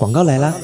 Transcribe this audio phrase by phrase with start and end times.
[0.00, 0.54] 广告来啦！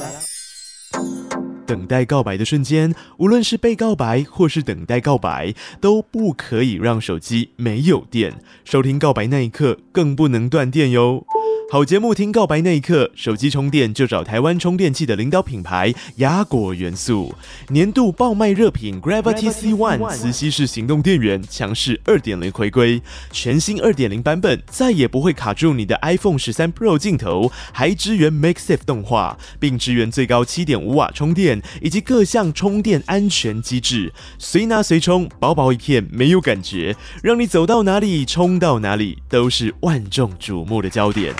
[1.67, 8.33] 等待告白的瞬间，无论是被告白或是等待告白，都不可以让手机没有电。
[8.65, 11.23] 收听告白那一刻，更不能断电哟。
[11.69, 17.35] 好节目听告白那一刻，手机充电就找台湾充电器的领导品牌雅果元素，
[17.67, 23.01] 年度爆卖热品 Gravity C One 磁吸式行动电源强势二点零回归，
[23.33, 41.35] 全新二点零版本再也不会卡住你的 iPhone 十三 Pro 镜头，还支援 MakeSafe 动画，并支援最高七点五瓦充电以及各项充电安全机制，随拿随充，薄薄一片没有感觉，让你走到哪里充到哪里都是万众瞩目的焦点。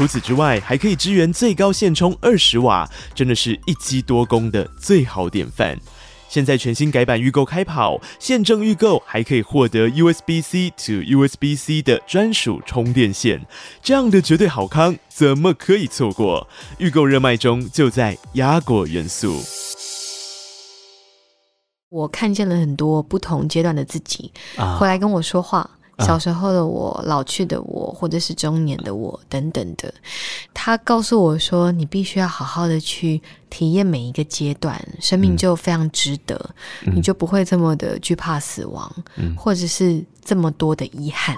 [0.00, 5.78] 除此之外，还可以支援最高线充二十瓦，真的是一机多功的最好典范。
[6.26, 13.46] 现在全新改版预购开跑，现正预购还可以获得 USB-C to USB-C 的专属充电线，
[13.82, 16.48] 这样的绝对好康，怎么可以错过？
[16.78, 19.38] 预购热卖中，就在雅果元素。
[21.90, 24.32] 我看见了很多不同阶段的自己，
[24.78, 25.68] 回来跟我说话。
[26.00, 29.92] 小时候的我，老去的我，或者是中年的我，等等的，
[30.54, 36.38] 他告诉我说：“你必须要好好的去体验每一个阶段，生命就非常值得，
[36.86, 41.34] 嗯、你就不会这么的惧怕死亡，嗯、或者是这么多的遗憾。”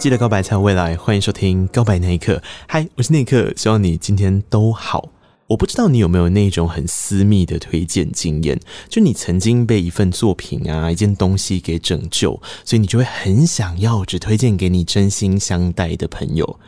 [0.00, 2.36] 记得告白才有未来，欢迎收听《告白那一刻》。
[2.66, 5.10] 嗨，我是那一刻，希望你今天都好。
[5.48, 16.58] 我不知道你有没有那种很私密的推荐经验，就你曾经被一份作品啊、一件东西给拯救，所以你就会很想要只推荐给你真心相待的朋友。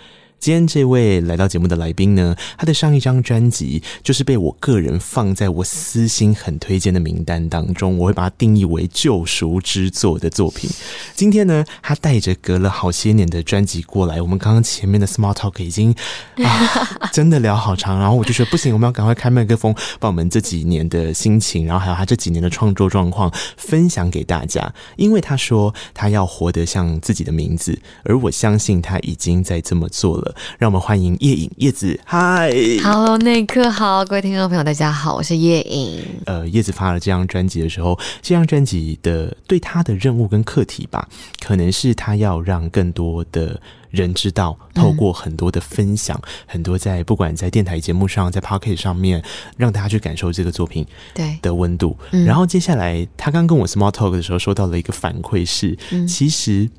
[0.42, 10.68] 今天这位来到节目的来宾呢，他的上一张专辑就是被我个人放在我私心很推荐的名单当中，我会把它定义为救赎之作的作品。
[11.14, 15.94] 今天呢，他带着隔了好些年的专辑过来，我们刚刚前面的 Small Talk 已经
[16.38, 24.74] 啊真的聊好长，然后我就说不行，我们要赶快开麦克风，把我们这几年的心情，然后还有他这几年的创作状况分享给大家。
[24.96, 30.31] 因为他说他要活得像自己的名字，而我相信他已经在这么做了。
[30.58, 36.02] 让我们欢迎叶颖叶子，嗨，Hello，内克好，各位听众朋友，大家好，我是叶颖。
[36.26, 41.08] 呃，叶子发了这张专辑的时候，这张专辑的对他的任务跟课题吧，
[41.40, 43.60] 可能是他要让更多的
[43.90, 49.22] 人知道，透过很多的分享，嗯、很多在不管在电台节目上，在 Podcast 上面，
[49.56, 51.96] 让大家去感受这个作品对的温度。
[52.10, 56.70] 然后接下来，他刚跟我 Small Talk 的时候，收到了一个反馈是，嗯、其实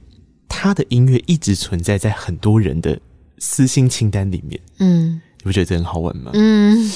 [0.48, 3.00] 他的音乐一直存在在很多人的。
[3.46, 6.32] 私心清单里面，嗯，你不觉得这很好玩吗？
[6.34, 6.90] 嗯，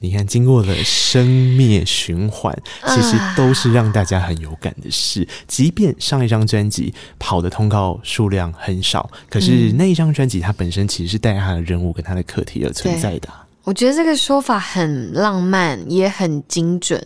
[0.00, 1.24] 你看，经过了生
[1.56, 2.52] 灭循环，
[2.88, 5.22] 其实都是让大家很有感的事。
[5.22, 13.28] 啊、即便上一张专辑跑的通告数量很少，可是那一张专辑它本身其实是带它的任务跟他的课题而存在的。
[13.62, 17.00] 我觉得这个说法很浪漫，也很精准。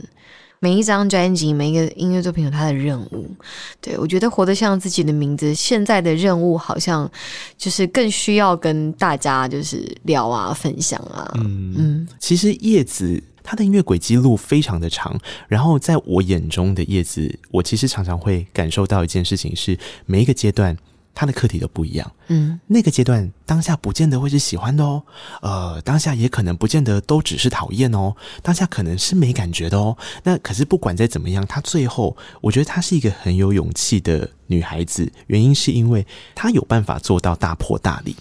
[0.60, 3.30] 每一张专辑，每一个音乐作品有它的任务。
[3.80, 7.10] 对，我觉得活得像自己的名字，现在的任务好像
[7.56, 11.30] 就是更需要跟大家就是聊啊、分享啊。
[11.36, 20.76] 嗯嗯，其实叶子他的音乐轨迹路非常的长，然后在我眼中的叶子，我其实常常会感受到一件事情是每一个阶段。
[21.20, 25.02] 他的课题都不一样，嗯，那个阶段当下不见得会是喜欢的哦，
[25.42, 29.98] 呃，当下也可能不见得都只是讨厌哦，当下可能是没感觉的哦。
[30.22, 36.06] 那可是不管再怎么样，她最后我觉得她是一个很有勇气的女孩子，原因是因为
[36.36, 38.14] 她有办法做到大破大立。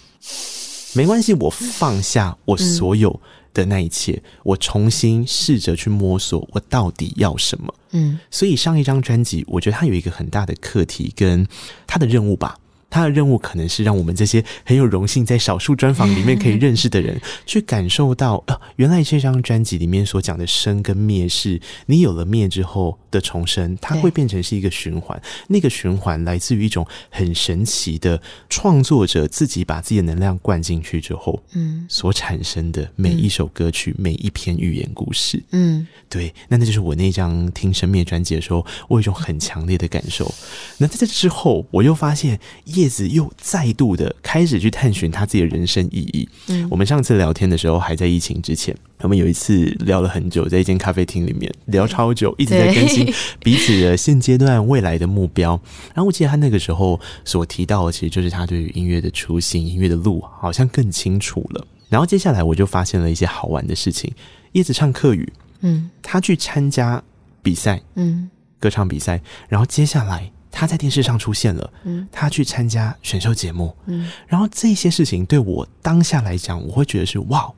[0.94, 3.20] 没关系，我放下我所有
[3.54, 7.72] 的那一切，我重新试着去摸索我到底要什么。
[7.92, 11.46] 嗯，所以上一张专辑，我觉得她有一个很大的课题跟
[11.86, 12.58] 她的任务吧。
[12.90, 25.20] 他的任务可能是让我们这些很有荣幸在少数专访里面可以认识的人， 去感受到，呃，原来这张专辑里面所讲的生跟灭是，你有了灭之后的重生，它会变成是一个循环。
[25.48, 40.34] 那个循环来自于一种很神奇的创作者自己把自己的能量灌进去之后，嗯，所产生的每一首歌曲、每一篇寓言故事，嗯，对，那那就是我那张听生灭专辑的时候，我有一种很强烈的感受。
[40.78, 42.40] 那在这之后，我又发现。
[42.78, 46.28] 叶子又再度的开始去探寻他自己的人生意义。
[46.46, 55.60] 嗯，我们上次聊天的时候还在疫情之前，我们有一次聊了很久，在一间咖啡厅里面聊超久，一直在更新 彼此的现阶段未来的目标。
[55.88, 61.66] 然后我记得他那个时候所提到的，其实就是他对于音乐的初心、音乐的路好像更清楚了。
[61.88, 64.12] 然后接下来我就发现了一些好玩的事情：
[64.52, 65.32] 叶子唱客语，
[65.62, 67.02] 嗯，他去参加
[67.42, 68.30] 比赛，嗯，
[68.60, 70.30] 歌唱比赛，然后接下来。
[70.50, 77.52] 他在电视上出现了，嗯，他去参加选秀节目，嗯，然后这些事情对我当下来讲，我会觉得是哇，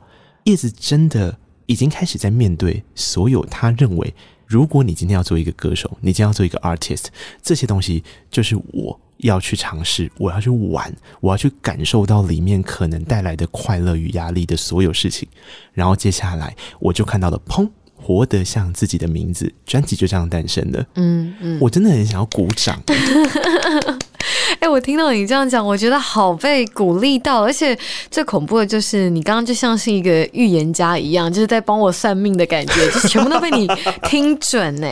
[0.45, 4.15] 叶子真的已经开始在面对所有他认为，
[4.47, 7.07] 如果你今天要做一个歌手，你今天要做一个 artist，
[7.43, 15.29] 这些东西就是我要去尝试，我要去玩，我要去感受到里面可能带来的快乐与压力的所有事情，
[15.73, 17.69] 然后接下来我就看到了砰。
[18.11, 20.85] 活得像自己的名字，专辑就这样诞生的。
[20.97, 22.83] 嗯嗯，我真的很想要鼓掌。
[24.61, 27.77] 哎、欸，我听到你这样讲，我觉得好被鼓励到，而且
[28.11, 33.69] 最恐怖的就是你刚刚就像是一个预言家一样，就是在帮我算命的感觉，就是全部都被你
[34.09, 34.87] 听准呢。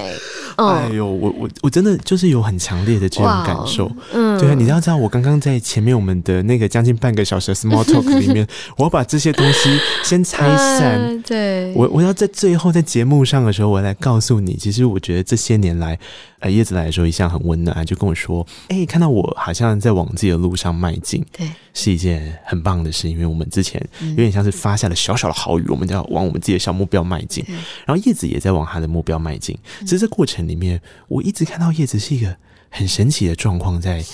[0.57, 3.91] 嗯、哎呦，我我我真的就是有很强烈的这种感受。
[4.13, 8.47] 嗯，对啊，你要知道，我刚刚在前面我们的那个将近半个小时的 small talk 里面，
[8.77, 10.99] 我要把这些东西先拆散。
[10.99, 15.99] 嗯、对，我我要在最后在节目上的时候，我来告诉你，其实我觉得这些年来。
[16.41, 23.09] 呃，叶子来的时候一向很温暖，就跟我说：“哎、欸，看到我好像在往自己的路上迈进，对，是一件很棒的事。
[23.09, 27.45] 因为我们之前有点像是发下了小小的好雨，我们就要往我们自己的小目标迈进。
[27.85, 29.59] 然后叶子也在往他的目标迈进。
[29.81, 32.37] 其实这过程里面，我一直看到叶子是一个
[32.71, 34.05] 很神奇的状况在。”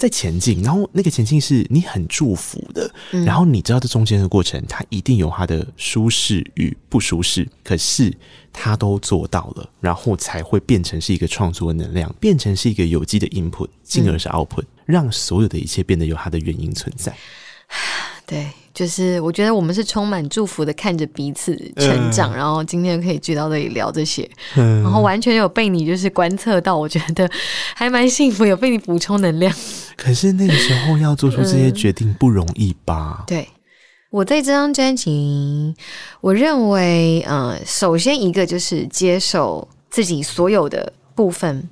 [0.00, 8.10] 在前进，然后那个前进是你很祝福的，嗯、然后你知道这中间的过程，它一定有它的舒适与不舒适，可是
[8.50, 17.14] 他都做到了，然后才会变成是一个创作的能量，变成是一个有机的 input，进而是 output，、嗯、让所有的一切变得有它的原因存在。
[18.24, 27.28] 对，就是我觉得我们是充满祝福的，看着彼此成长，嗯、然后今天可以聚到这里聊这些，嗯、然后完全有被你就是观测到，我觉得
[27.74, 29.52] 还蛮幸福，有被你补充能量。
[29.96, 33.18] 可是那个时候要做出这些决定不容易吧？
[33.20, 33.48] 嗯、对，
[34.10, 35.74] 我在这张专辑，
[36.20, 41.68] 我认为，呃，首先一个就是接受自己所有的部分。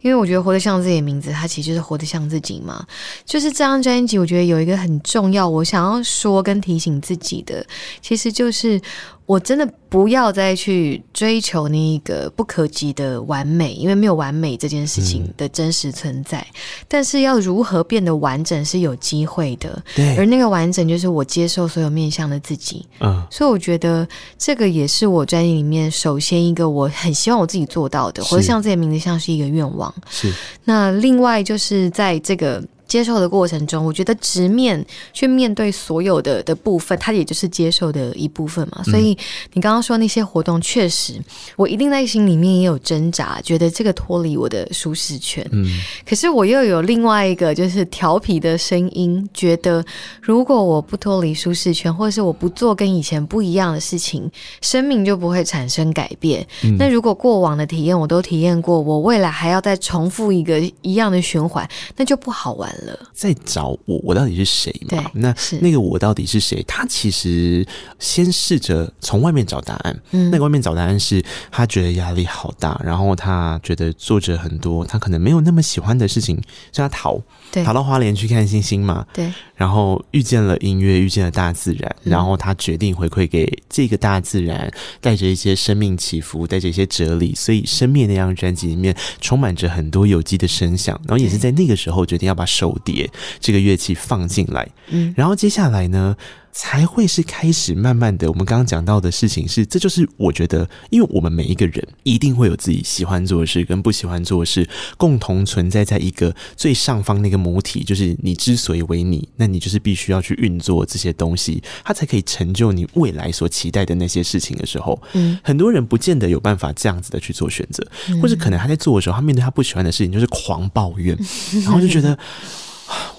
[0.00, 2.86] 因为我觉得活得像自己的名字，它其实就是活得像自己嘛。
[3.24, 7.66] 就是这张专辑，我觉得有一个很重要，我想要说跟提醒自己的，
[8.00, 8.80] 其实就是。
[9.26, 16.38] 我真的不要再去追求那一个不可及的完美，因为没有完美这件事情的真实存在。
[16.40, 16.54] 嗯、
[16.86, 20.14] 但是要如何变得完整是有机会的，对。
[20.16, 22.86] 而那个完整就是我接受所有面向的自己。
[23.00, 24.06] 嗯，所以我觉得
[24.36, 29.92] 这个也是我专辑里面首先一个我很希望我自己做到的，或者像自己名字，像是一个愿望。
[30.10, 30.30] 是。
[30.64, 32.62] 那另外就是在这个。
[32.94, 38.84] 接受的过程中，我觉得直面去面对所有的的部分，它也就是接受的一部分嘛。
[38.84, 39.18] 所以
[39.52, 41.20] 你刚刚说那些活动，确实
[41.56, 45.44] 我一定在心里面也有挣扎，觉得这个脱离我的舒适圈。
[45.50, 45.66] 嗯，
[46.08, 49.84] 可是我又有另外一个就是调皮的声音，觉得
[50.20, 54.30] 如果我不脱离舒适圈，或者是我不做跟以前不一样的事情，
[54.60, 56.46] 生命就不会产生改变。
[56.62, 62.83] 嗯，那如果过往的体验我都体验过，我未来还要再重复一个一样的循环，那就不好玩了。
[63.12, 64.88] 在找我，我到底是谁嘛？
[64.88, 66.62] 对那那个我到底是谁？
[66.66, 67.66] 他其实
[67.98, 70.02] 先试着从外面找答案。
[70.10, 76.36] 嗯，那个外面找答案是他觉得压力好大，然后他觉得做着很多他可能没有那么喜欢的事情，
[76.72, 79.06] 所以他逃，对逃到花莲去看星星嘛。
[79.12, 87.34] 对，然后遇见了音乐，遇见了大自然，嗯、然后他决定回馈给这个大自然，带着一些生命起伏，带着一些哲理。
[87.34, 92.78] 所以《生命》那张专辑里面充满着很多有机的声响，然后也是在那个时候决定要把手。
[92.84, 96.14] 碟这个乐器放进来，嗯，然后接下来呢，
[96.56, 98.30] 才会是开始慢慢的。
[98.30, 117.84] 我们刚刚讲到的事情是，这就是我觉得，因为我们每一个人一定会有自己喜欢做的事跟不喜欢做的事，共同存在在一个最上方那个母体，就是你之所以为你，那你就是必须要去运作这些东西，它才可以成就你未来所期待的那些事情的时候，嗯，很多人不见得有办法这样子的去做选择，
[118.22, 121.18] 或者可能他在做的时候，他面对他不喜欢的事情就是狂抱怨，
[121.64, 122.16] 然后就觉得。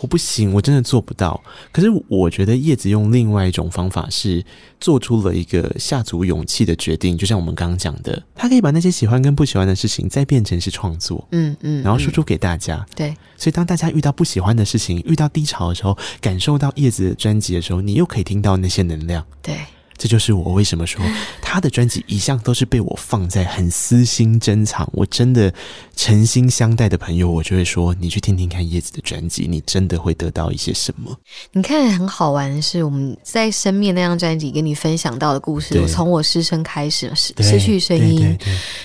[0.01, 1.41] 我不行，我真的做不到。
[1.71, 4.43] 可是我觉得叶子用另外一种方法是
[4.79, 12.77] 做出了一个下足勇气的决定，就像我们刚刚讲的，他可以把那些喜欢跟不喜欢的事情再变成是创作，嗯嗯，然后输出给大家。
[12.77, 19.25] 嗯、对，所以当大家遇到不喜欢的事情、遇到低潮的时候，感受到叶子的专辑的时候，你又可以听到那些能量。
[19.41, 19.57] 对。
[19.97, 21.01] 这就是我为什么说
[21.41, 25.53] 他的专辑一向都是被我放在很私心珍藏，我真的
[25.95, 31.17] 诚心相待的朋友，我就会说你去听听看叶子的专辑，你真的会得到一些什么。
[31.53, 38.37] 你看很好玩的是，我们在生命那张专辑跟你分享到的故事，我从我失声开始，失失去声音，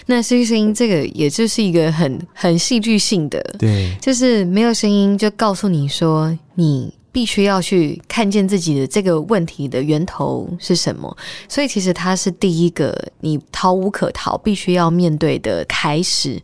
[0.07, 6.93] 那失去声音这个也就是一个很很戏剧性的，对，就是没有声音就告诉你说你。
[7.13, 11.17] 必须要去看见自己的这个问题的源头是什么，
[11.49, 16.41] 所以其实它是第一个你逃无可逃、必须要面对的开始。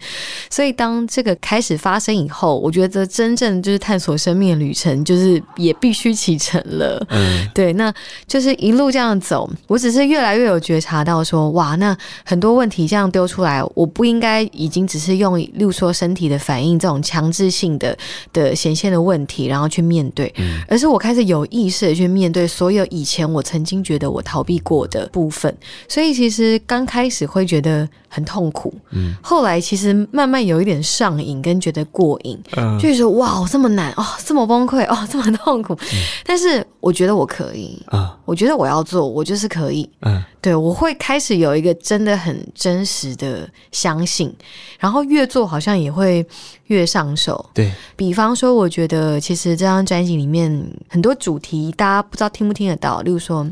[0.51, 7.05] 所以当这个开始发生以后，我觉得真正就是探索生命的旅程，就是也必须启程了。
[7.11, 7.93] 嗯，对，那
[8.27, 17.97] 就是一路这样走，我只是越来越有觉察到说，哇，那很多问题这样丢出来，我不应该已经只是用，例如说身体的反应这种强制性的
[18.33, 20.33] 的显现的问题，然后去面对。
[20.39, 25.55] 嗯而是我开始有意识的去面对所有以前我曾经觉得我逃避过的部分，
[25.89, 44.35] 所以其实刚开始会觉得很痛苦，嗯，后来其实慢慢有一点上瘾，跟觉得过瘾，嗯，就是说哇，这么难哦，这么崩溃哦，这么痛苦，嗯，但是我觉得我可以啊，我觉得我要做，我就是可以，嗯，对，我会开始有一个真的很真实的相信，
[44.79, 46.27] 然后越做好像也会
[46.69, 50.51] 越上手，对，比方说，我觉得其实这张专辑里面
[50.89, 53.47] 很多主题，大家不知道听不听得到，例如说，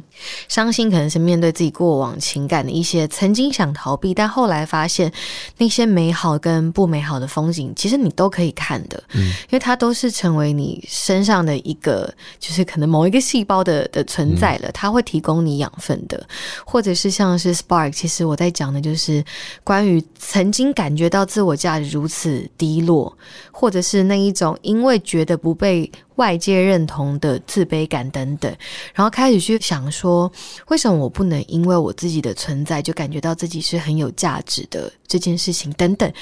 [0.49, 5.11] 伤心可能是面对自己过往情感的一些曾经想逃避，但后来发现
[5.57, 16.23] 那些美好跟不美好的风景，其实你都可以看的，嗯，因为它都是成为你身上的一个，就是可能某一个细胞的的存在了，它会提供你养分的，
[16.67, 19.25] 或者是像是 Spark，其实我在讲的就是
[19.63, 23.17] 关于曾经感觉到自我价值如此低落。
[23.57, 28.54] 或者是那一种因为觉得不被外界认同的自卑感等等，
[28.94, 30.30] 然后开始去想说，
[30.68, 36.12] 为什么我不能因为我自己的存在就感觉到自己是很有价值的这件事情等等。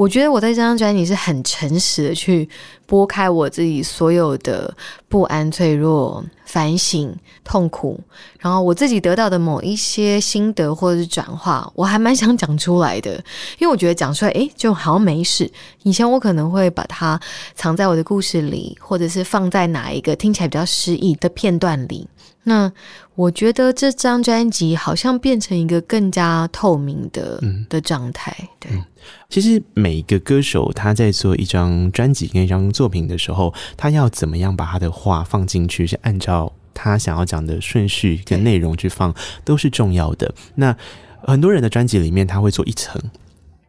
[0.00, 2.48] 我觉得我在这张专辑是很诚实的去
[2.86, 4.74] 拨开我自己所有的
[5.10, 7.14] 不安、脆弱、反省、
[7.44, 8.00] 痛苦，
[8.38, 13.12] 然后我自己得到的某一些心得或者是转化，我还蛮想讲出来的，
[13.58, 15.52] 因为我觉得讲出来，诶，就好像没事。
[15.82, 17.20] 以前我可能会把它
[17.54, 22.08] 藏在我的故事里，或者是放在哪一个听起来比较诗意的片段里。
[22.44, 22.72] 那
[23.20, 28.72] 我觉得这张专辑好像变成一个更加透明的、嗯、的状态，对。
[28.72, 28.84] 嗯
[29.28, 40.32] 其实每一个歌手他在做一张专辑跟一张作品的时候，他要怎么样把他的话放进去，是按照他想要讲的顺序跟内容去放，都是重要的。
[40.54, 40.76] 那
[41.22, 43.00] 很多人的专辑里面，他会做一层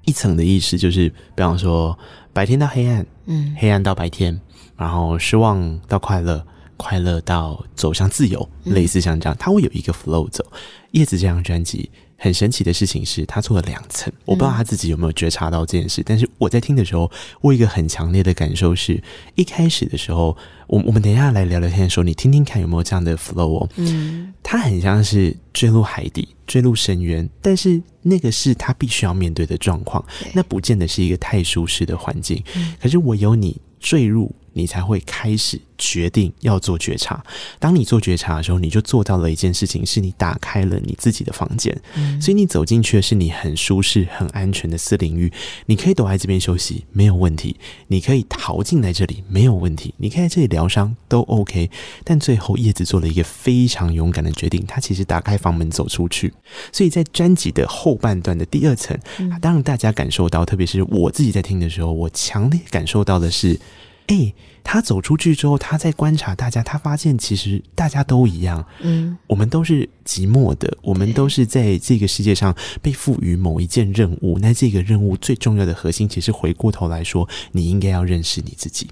[0.05, 1.97] 一层的意思，就是比方说
[2.33, 4.39] 白天到黑暗，嗯，黑暗到白天，
[4.75, 6.45] 然后失望到快乐，
[6.81, 10.43] 快乐到走向自由，类似像这样，他会有一个 flow 走。
[10.91, 11.89] 叶子这张专辑。
[12.23, 14.13] 很神奇的事情是，他做了两层。
[14.25, 17.11] 我不知道他自己有没有觉察到这件事，嗯、但是我在听的时候，
[17.41, 19.01] 我有一个很强烈的感受是，
[19.33, 23.69] 一开始的时候，我我们等一下来聊聊天的时候，你听听看有没有这样的 flow 哦。
[23.77, 32.43] 嗯，他很像是坠入海底，坠入深渊，但是那个是他必须要面对的状况，那不见得是一个太舒适的环境。
[32.55, 34.31] 嗯、可是我有你坠入。
[34.53, 37.23] 你才会开始决定要做觉察。
[37.59, 41.75] 当你做觉察的时候，你就做到了一件事情，是你打开了你自己的房间。
[41.95, 45.31] 嗯，所以你走进去的是你很舒适、很安全的私领域。
[45.65, 47.55] 你可以躲在这边休息，没有问题；
[47.87, 51.69] 你可以逃进来这里，没有问题；你可以在这里疗伤，都 OK。
[52.03, 56.33] 但最后，叶子做了一个非常勇敢的决定，他其实打开房门走出去。
[56.71, 58.97] 所以在专辑的后半段的第二层，
[59.41, 63.59] 当然大家感受到，特别是我自己在听的时候，我强烈感受到的是。
[64.07, 74.37] 哎、欸，他走出去之后，他在观察大家，他发现其实大家都一样，嗯，我们都是寂寞的，我们都是在这个世界上被赋予某一件任务。
[74.39, 78.89] 那这个任务最重要的核心，其实回过头来说，你应该要认识你自己。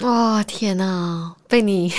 [0.00, 1.34] 哇、哦，天哪！
[1.48, 1.92] 被你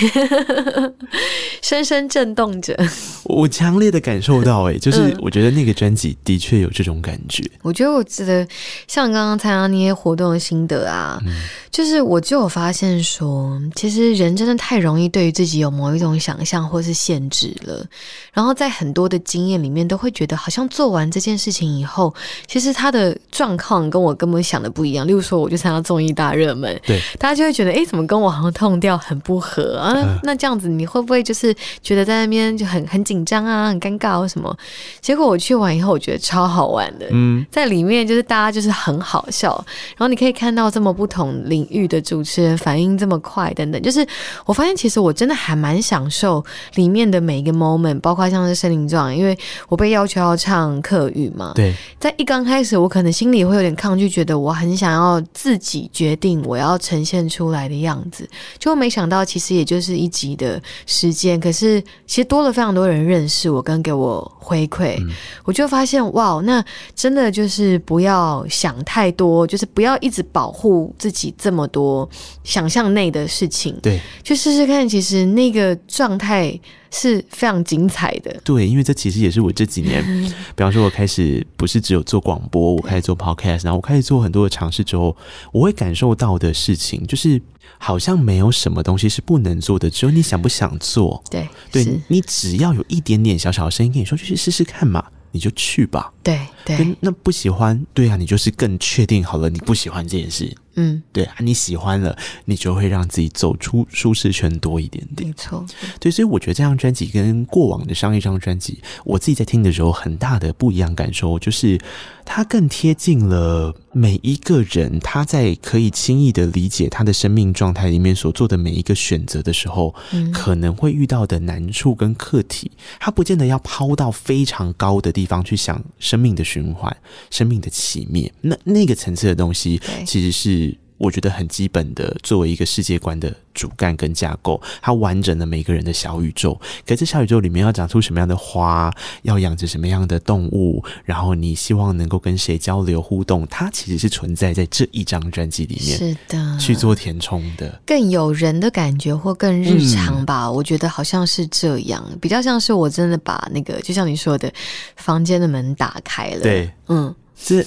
[1.62, 2.76] 深深震动着。
[3.24, 7.42] 我强烈的感受到、欸，哎，就是我觉得那个专辑的确有这种感觉。
[7.54, 8.46] 嗯、我觉得我记得
[8.86, 11.32] 像刚刚参加那些活动的心得啊，嗯、
[11.70, 17.84] 就是我就有发现说，其实人真的太容易对于自己有某一种想象或是限制了，
[18.32, 22.14] 然后在很多的经验里面都会觉得，好像做完这件事情以后，
[22.46, 25.06] 其实他的状况跟我根本想的不一样。
[25.06, 29.92] 例如说，我就参加综艺大热门，对，大家就会觉得，哎，怎么跟我好像 tone 调很不合啊？
[29.96, 34.56] 嗯、那这样子你会不会就是觉得在那边就很很紧张啊，很尴尬或什么？
[35.00, 37.06] 结果我去完以后，我觉得超好玩的。
[37.10, 39.52] 嗯，在里面就是大家就是很好笑，
[39.96, 43.80] 然后你可以看到这么不同领域的主持人反应这么快等等。
[43.82, 44.06] 就是
[44.44, 49.36] 我发现，其实我真的还蛮享受里面的每一个 moment，包括像是森林状，因为
[49.68, 51.52] 我被要求要唱客语嘛。
[51.54, 58.28] 对，在一刚开始，我可能心里会有点抗拒，觉得我很想要自己决定我要呈现出来的样子，
[58.58, 65.10] 就没想到其实也就是一集的时间，可是其实多了非常多人认识我跟给我回馈，嗯、
[65.44, 66.64] 我就发现哇，那
[66.94, 72.08] 真的就是不要想太多，就是不要一直保护自己这么多
[72.44, 76.58] 想象内的事情，对，就试试看，其实那个状态。
[76.90, 80.02] 是非常精彩的，对，因为这其实也是我这几年，
[80.54, 85.16] 比方说，我开始不是只有做广播，我开始做 podcast，然后我开始做很多的尝试之后，
[85.52, 87.40] 我会感受到的事情，就是
[87.78, 91.22] 好像没有什么东西是不能做的，只有你想不想做。
[91.30, 96.12] 对，对你只要有一点点小小的声音跟你说，就去试试看嘛，你就去吧。
[96.22, 100.56] 对对，那不喜欢，对啊，你就是更确定好了，你不喜欢这件事。
[100.76, 105.28] 嗯，对啊，你喜欢了，你就会让自己走出舒适圈多一点点。
[105.28, 105.64] 没错，
[105.98, 111.80] 对，所以我觉得这张专辑跟过往的上一张专辑，我自己在听的时候，很大的不一样感受就是，
[112.24, 126.94] 它更贴近了每一个人，他在可以轻易的理解他的生命状态里面所做的每一个选择的时候，嗯，可能会遇到的难处跟课题，他不见得要抛到非常高的地方去想生命的循环、
[127.30, 130.65] 生命的起灭，那那个层次的东西，其实是。
[130.98, 136.54] 我觉得很基本的，作为一个世界观的主干跟架构，它完整的每个人的小宇宙。
[136.86, 145.98] 可是这小宇宙里面要长出什么样的花，要养着什么样的动物，然后你希望能够跟谁交流互动，它其实是存在在这一张专辑里面。
[145.98, 150.46] 是的，去做填充的，更有人的感觉或更日常吧。
[150.46, 154.50] 嗯、我觉得好像是这样，比较像是我真的把那个，就像你说的，
[154.96, 156.40] 房间的门打开了。
[156.40, 157.14] 对，嗯。
[157.38, 157.64] 这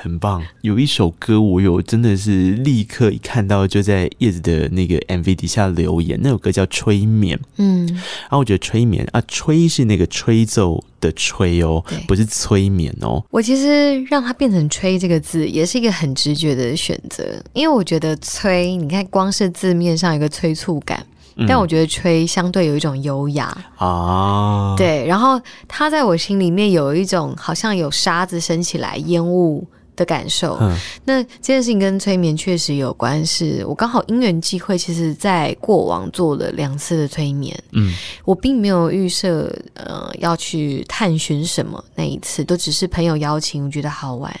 [0.00, 13.22] 很棒，有一首歌我有真的是立刻一看到就在叶子的那个 MV 底下留言，那首歌叫《催眠》，嗯，然后我觉得催眠啊，吹是那个吹奏的吹哦，不是催眠哦。
[13.30, 21.06] 我其实让它变成“催”这个字，也是一个很直觉的选择，因为我觉得“催”，你看光是字面上有个催促感。
[21.48, 23.56] 但我觉得吹相对有一种优雅。
[23.76, 30.56] 啊，对，然后它在我心里面有一种好像有沙子升起来烟雾的感受。
[30.60, 37.56] 嗯、那这件事情跟催眠确实有关，是我刚好因缘际会，其实在过往做了两次的催眠。
[37.72, 44.34] 嗯，我并没有预设呃要去探寻什么，那一次都只是朋友邀请，我觉得好玩。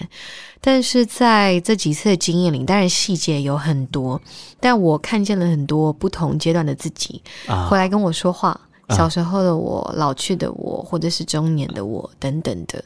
[0.60, 4.20] 但是在这几次的经验里，当然细节有很多，
[4.60, 7.20] 但我看见了很多不同阶段的自己
[7.68, 8.50] 回来跟我说话。
[8.50, 8.60] 啊、
[8.92, 12.82] 小时候的我、老去的我，或者是中年的我等等的。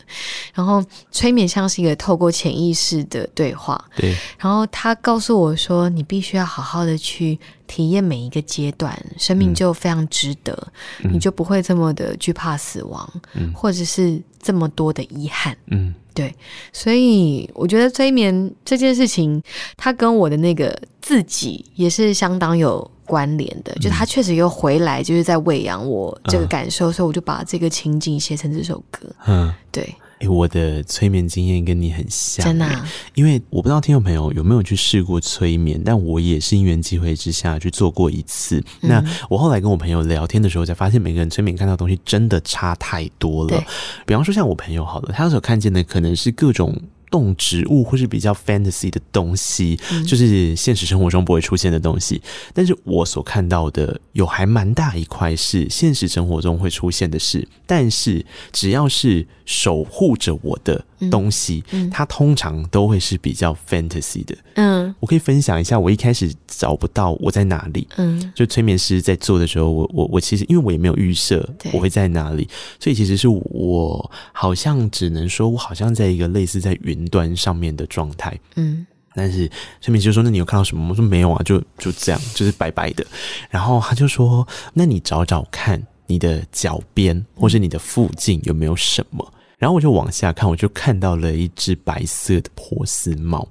[0.55, 3.83] 然后催眠像是一个透过潜意识的对话。
[3.97, 4.17] 对。
[4.39, 10.57] 然后他告诉我说：“你必须要好好的去体验每一个阶段，生命就非常值得，
[11.03, 15.95] 嗯、你就不会这么的惧怕死亡，嗯、或者是这么多的遗憾。”嗯。
[16.15, 16.35] 对，
[16.73, 19.43] 所以我觉得催眠这件事情，
[19.77, 23.73] 它跟我的那个自己也是相当有关联的。
[23.77, 29.09] 嗯、就他确实又回来，就是在喂养我这个感受，嗯、所以我就把这个情景写成这首歌。
[29.27, 29.95] 嗯，对。
[30.21, 32.89] 诶，我的催眠经验跟你很像，真的啊？
[33.15, 38.57] 因为我不知道听众朋友有没有去试过催眠，但我也是因缘机会之下去做过一次。
[38.81, 43.51] 嗯、那我后来跟我朋友聊天的时候，才发现每个人催眠看到的东西真的差太多了。
[43.51, 43.67] 对
[44.07, 46.75] 比方说像我朋友好了，他所看见的可能是各种。
[47.11, 52.21] 动植物或是比较 fantasy 的东西，嗯、就是现实生活中不会出现的东西。
[52.53, 57.47] 但是我所看到的有还蛮大一块是现实生活中会出现的事。
[57.67, 64.37] 但是只要是守护着我的东西，嗯嗯、它通常都会是比较 fantasy 的。
[64.55, 67.87] 嗯，我可以分享一下，我一开始找不到我在哪里。
[67.97, 72.49] 嗯，就催眠师在做的时候，我我我其实因为我也没有预设我会在哪里，
[72.81, 78.39] 所以其实是我好像只能说我好像在一个类似在云端上面的状态。
[78.57, 78.87] 嗯。
[79.19, 83.03] 但是催眠师就说：“那你有看到什么？”我说：“没有啊，就就这样，就是白白的。”
[83.49, 89.27] 然后他就说：“那你找找看，你的脚边或是你的附近有没有什么？”
[89.59, 93.49] 然后我就往下看，我就看到了一只白色的波斯猫。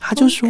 [0.00, 0.48] 他就说：“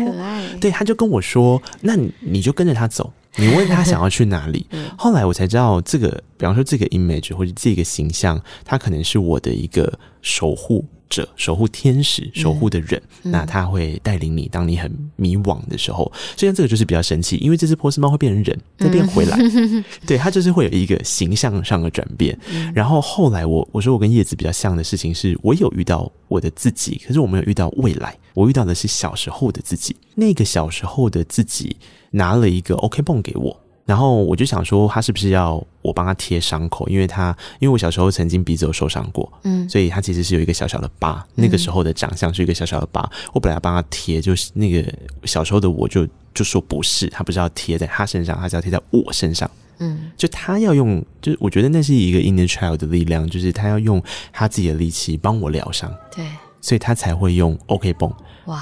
[0.61, 4.67] 对，他就跟我说，那你你就跟着他走，你问他想要去哪里。
[4.73, 10.85] 嗯”后来我才知道，这个比方说这个 image 或者这个形象，它可能是我的一个守护。
[11.09, 14.49] 者守护天使，守护的人，嗯、那他会带领你。
[14.49, 22.39] 当你很迷惘的时候，虽然这个就是比较神奇，因为这只波斯猫会变成人，再变回来，嗯、对，它就是会有一个形象上的转变。
[22.51, 29.95] 嗯、然后后来我我说我跟叶子比较像的事情是，我有遇到我的自己，可是我没有遇到未来，我遇到的是小时候的自己。
[30.15, 31.77] 那个小时候的自己
[32.11, 33.61] 拿了一个 OK 绷给我。
[33.89, 36.87] 然后我就想说，他是不是要我帮他贴伤口？
[36.91, 41.27] 因为他因为我小时候曾经鼻子有受伤过，嗯，所以他其实是有一个小小的疤。
[41.35, 43.01] 那个时候的长相是一个小小的疤。
[43.01, 44.87] 嗯、我本来要帮他贴，就是那个
[45.25, 49.51] 小时候的我就就说不是，他不是要贴在他身上，他是要贴在我身上。
[49.79, 54.03] 嗯，就他要用，就是我觉得那是一个 inner child 的力量，就是他要用
[54.35, 55.91] 他自己的力气帮我疗伤。
[56.15, 56.27] 对，
[56.61, 58.13] 所以他才会用 OK 绷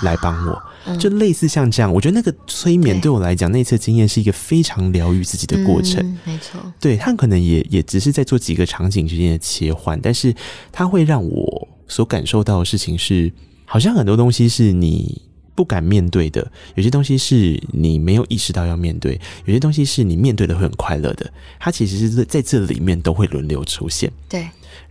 [0.03, 0.97] 来帮我。
[0.99, 6.01] 就类似像这样，我觉得那个催眠对我来讲，那次经验是一个非常疗愈自己的过程。
[6.05, 10.35] 嗯、没错，对，他可能也也只是在做几个场景之间的切换，但是
[10.71, 13.33] 他会让我所感受到的事情是，
[13.65, 15.21] 好像很多东西是你
[15.57, 21.29] 不敢面对的，有些东西是你没有意识到要面对，有些东西是你面对的会很快乐的，
[21.59, 24.13] 它其实是在这里面都会轮流出现。
[24.29, 24.47] 对。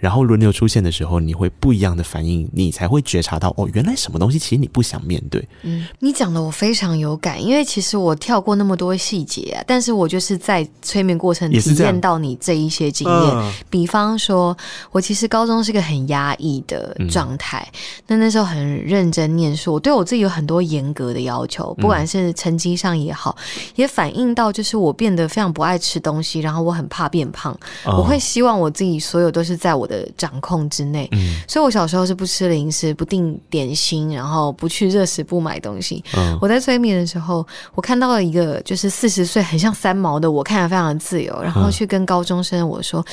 [0.06, 5.44] 然后轮流出现的时候，你会不一样的反应，你才会觉察到哦，原来什么东西其实你不想面对。
[5.64, 13.32] 嗯，你讲的我非常有感，因为其实我跳过那么多细节啊，但是我就是在催眠过程体验到你这一些经验。
[13.34, 14.56] 嗯、比方说，
[14.92, 17.68] 我其实高中是个很压抑的状态，
[18.06, 27.52] 那、嗯、那时候很认真念书，我对我自己有很多严格的要求，不管是成绩上也好，嗯、也反映到就是我变得非常不爱吃东西，然后我很怕变胖，
[27.86, 29.95] 哦、我会希望我自己所有都是在我的。
[29.96, 36.04] 的掌控之内，嗯，所以我小时候是不吃零食、不定点心，然后不去热食部买东西。
[36.16, 43.06] 嗯，我在催眠的时候，我看到了一个就是四十岁很像三毛的我，看着非常的自由，然后去跟高中生我说：“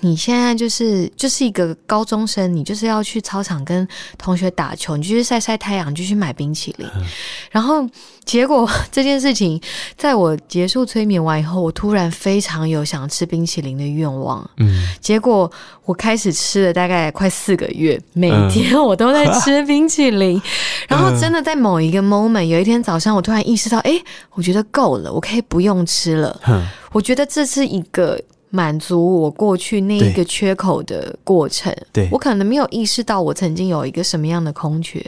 [0.00, 6.88] 嗯、你现在就是就是一个高中生，你就是要去操场跟同学打球，你就去晒晒太阳，你就去买冰淇淋。
[6.96, 7.02] 嗯”
[7.50, 7.88] 然后。
[8.28, 9.58] 结果这件事情，
[9.96, 14.46] 在我结束催眠完以后，我突然非常有想吃冰淇淋的愿望。
[14.58, 15.50] 嗯，结果
[15.86, 20.36] 我开始吃了大概快四个月，每天我都在吃冰淇淋。
[20.36, 20.42] 嗯、
[20.88, 23.92] 然后真的在某一个 moment，有一天早上，我突然意识到，哎，
[24.34, 26.38] 我觉得够了，我可以不用吃了。
[26.48, 31.74] 嗯、我觉得这是一个满足我过去那一个缺口的过程。
[31.92, 35.00] 对，我可能没有意识到我曾经有一个什么样的空缺，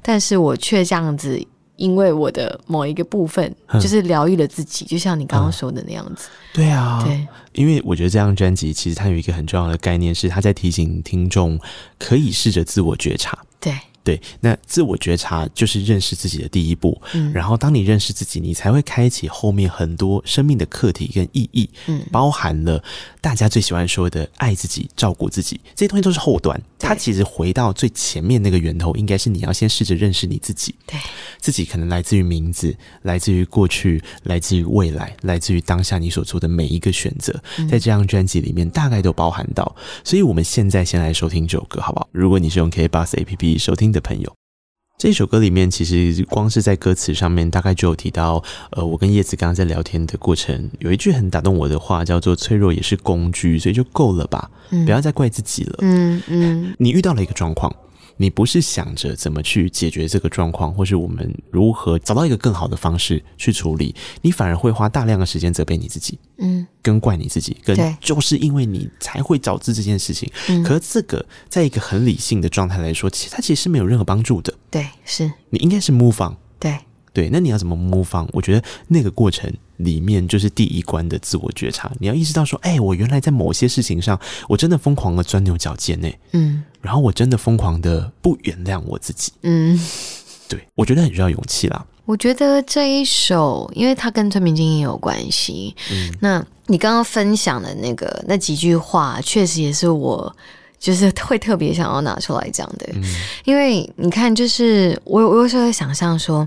[0.00, 1.44] 但是我却这样子。
[1.76, 6.28] 因为我的某一个部分就是疗愈了自己，嗯、就像你刚刚说的那样子。
[6.28, 11.58] 嗯、对啊，对，因为我觉得这张专辑其实它有一个很重要的概念，是它在提醒听众
[11.98, 13.38] 可以试着自我觉察。
[13.60, 13.76] 对。
[14.04, 17.00] 对，那自我觉察就是认识自己的第一步。
[17.14, 21.68] 嗯，然后当你认识自己，你才会开启后面很多生命的课题跟意义。
[21.86, 22.82] 嗯，包含了
[23.20, 26.60] 大家最喜欢说的爱自己、照顾自己，这些东西都是后端。
[26.78, 30.74] 对它其实回到最前面那个源头，应该是你要先试着认识你自己。
[30.84, 30.98] 对，
[31.38, 37.32] 自己可能来自于名字，来自于过去，来自于未来，来自于当下你所做的每一个选择，
[37.70, 39.76] 在这张专辑里面大概都包含到。
[40.02, 42.08] 所以我们现在先来收听这首歌，好不好？
[42.10, 44.34] 如果你是用 KKBOX APP 收听的朋友，
[44.98, 55.78] 这首歌里面其实光是在歌词上面，大概就有提到，呃，我跟叶子刚刚在聊天的过程，有一句很打动我的话，叫做“脆弱也是工具”，所以就够了吧，嗯、不要再怪自己了。
[55.80, 57.74] 嗯嗯，嗯你遇到了一个状况。
[58.22, 70.30] 你不是想着怎么去解决这个状况，或是我们如何找到一个更好的方式去处理，你反而会花大量的时间责备你自己，嗯，跟怪你自己，跟就是因为你才会导致这件事情。
[70.46, 74.54] 对可是这个在一个很理性的状态来说，其实它其实是没有任何帮助的。
[74.70, 76.36] 对，是你应该是 move on。
[76.60, 76.78] 对。
[77.14, 78.26] 对，那你要怎么 move on？
[78.32, 79.52] 我觉得那个过程
[79.84, 81.90] 里面就是第一关的自我觉察。
[81.98, 84.18] 你要意识到说，哎，我原来在某些事情上，
[84.48, 86.08] 我真的疯狂的钻牛角尖呢。
[86.32, 89.32] 嗯，然后我真的疯狂的不原谅我自己。
[89.42, 89.78] 嗯，
[90.48, 91.86] 对，我觉得很需要勇气啦。
[92.04, 95.74] 我觉得这一首，因为它跟催眠经验有关系。
[95.92, 100.34] 嗯，那你刚刚分享的那个那几句话，确实也是我。
[100.82, 103.04] 就是会特别想要拿出来讲的，嗯、
[103.44, 106.46] 因为你看，就是我我有时候会想象说，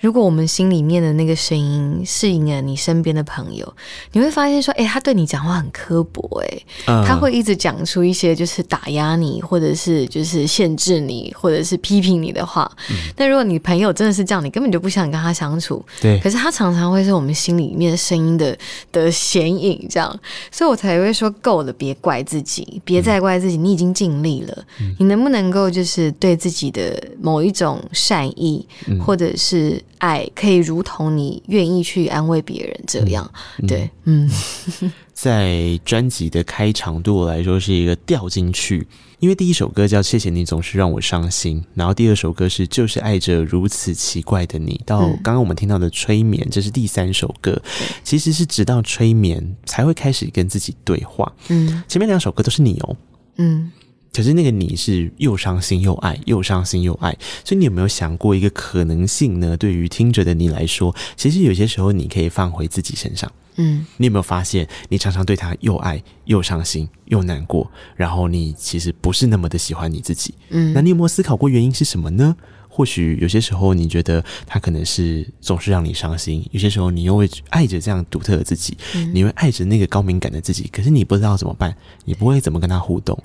[0.00, 3.70] 如果我们心里面的那个声音适应了你身边的朋友，
[4.12, 12.70] 你会发现说，哎、欸，他对你讲话很刻薄、欸，哎、嗯，他会一直讲出一些就是打压你，或者是就是限制你，或者是批评你的话。
[13.18, 15.84] 那、嗯、如果你朋友真的是这样，你根本就不想跟他相处。
[16.00, 16.18] 对。
[16.20, 18.56] 可是他常常会是我们心里面声音的
[18.90, 20.18] 的显影，这样，
[20.50, 23.73] 所以我才会说，够了，别怪自己，别再怪自己，你。
[23.74, 24.64] 已经尽力了，
[24.98, 33.28] 你能不能够就是对自己的某一种善意，嗯、或者是爱，可以如同你愿意去安慰别人这样？
[33.58, 34.30] 嗯、对，嗯，
[35.12, 38.86] 在专辑的开场对我来说是一个掉进去，
[39.18, 47.60] 因为第一首歌叫《谢谢你总是让我伤心》，然后第二首歌是就是爱着如此奇怪的你，到刚刚我们听到的催眠，这是第三首歌，
[48.04, 51.32] 其实是直到催眠才会开始跟自己对话。
[51.48, 52.96] 嗯，前面两首歌都是你哦。
[53.36, 53.72] 嗯，
[54.12, 59.56] 可是那个你是又伤心又爱，又伤心又爱，所以你有没有想过一个可能性呢？
[59.56, 63.30] 对于听者的你来说，其实有些时候你可以放回自己身上。
[63.56, 70.34] 嗯，你有没有发现，你常常对他又爱又伤心又难过，然后你其实不是那么的喜欢你自己。
[70.50, 72.36] 嗯，那你有没有思考过原因是什么呢？
[72.68, 83.16] 或许有些时候你觉得他可能是总是让你伤心，有些时候你又会爱着这样独特的自己，嗯、你会爱着那个高敏感的自己，可是你不知道怎么办，你不会怎么跟他互动，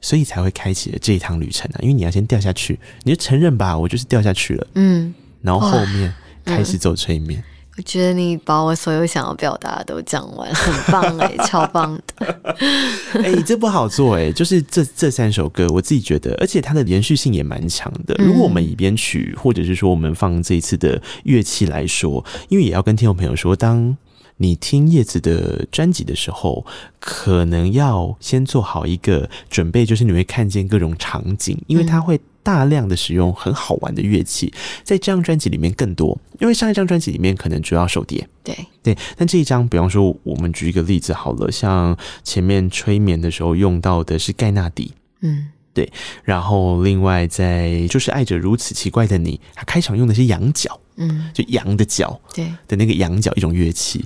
[0.00, 1.78] 所以才会开启了这一趟旅程啊！
[1.82, 6.12] 因为你要先掉下去，你就承认吧，我就是掉下去了，嗯，然后后面
[6.44, 7.40] 开始走催眠。
[7.76, 12.26] 我觉得你把我所有想要表达的都讲完， 很棒哎、欸，超棒的。
[13.22, 18.14] 哎、欸，这不好做哎、欸，就是这这三首歌，我自己觉得，而且它的连续性也蛮强的。
[18.18, 23.94] 如果我们以编曲，或者是说我们放这一次的乐器来说，因为也要跟听众朋友说，当
[24.38, 26.66] 你听叶子的专辑的时候，
[26.98, 32.20] 可能要先做好一个准备，就是你会看见各种场景，因为它会。
[32.46, 38.56] 大量的使用很好玩的乐器，在这张专辑里面更多，因为上一张专辑里面可能主要手碟，对。
[38.84, 45.92] 对，但这一张，比方说我们举一个例子好了，像前面催眠的时候用到的是盖纳迪，嗯，对，
[46.24, 54.02] 然后另外在就是爱着如此奇怪的你，他开场用的是羊角，嗯，就羊的角，对的那个羊角一种乐器，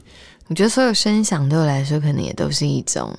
[0.48, 3.16] 我觉得所有声响对我来说，可能也都是一种。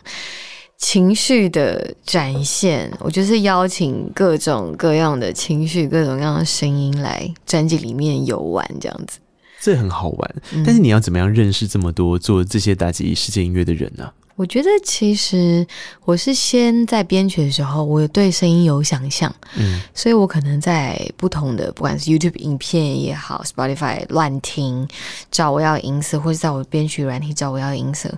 [0.83, 9.19] 情绪的展现，我就是邀请各种各样的情绪、各种各样的声音来专辑里面游玩，这样子，
[9.61, 10.35] 这很好玩。
[10.65, 14.05] 但是你要怎么样认识这么多做这些打击世界音乐的人呢？
[14.05, 14.13] 啊？
[14.41, 15.63] 我觉得其实
[16.03, 24.87] 我是先在编曲的时候，我对声音有想象，嗯，所以我可能在不同的不管是 YouTube 影片也好，Spotify 乱听
[25.29, 28.11] 找我要音色，或者在我编曲软体找我要音色，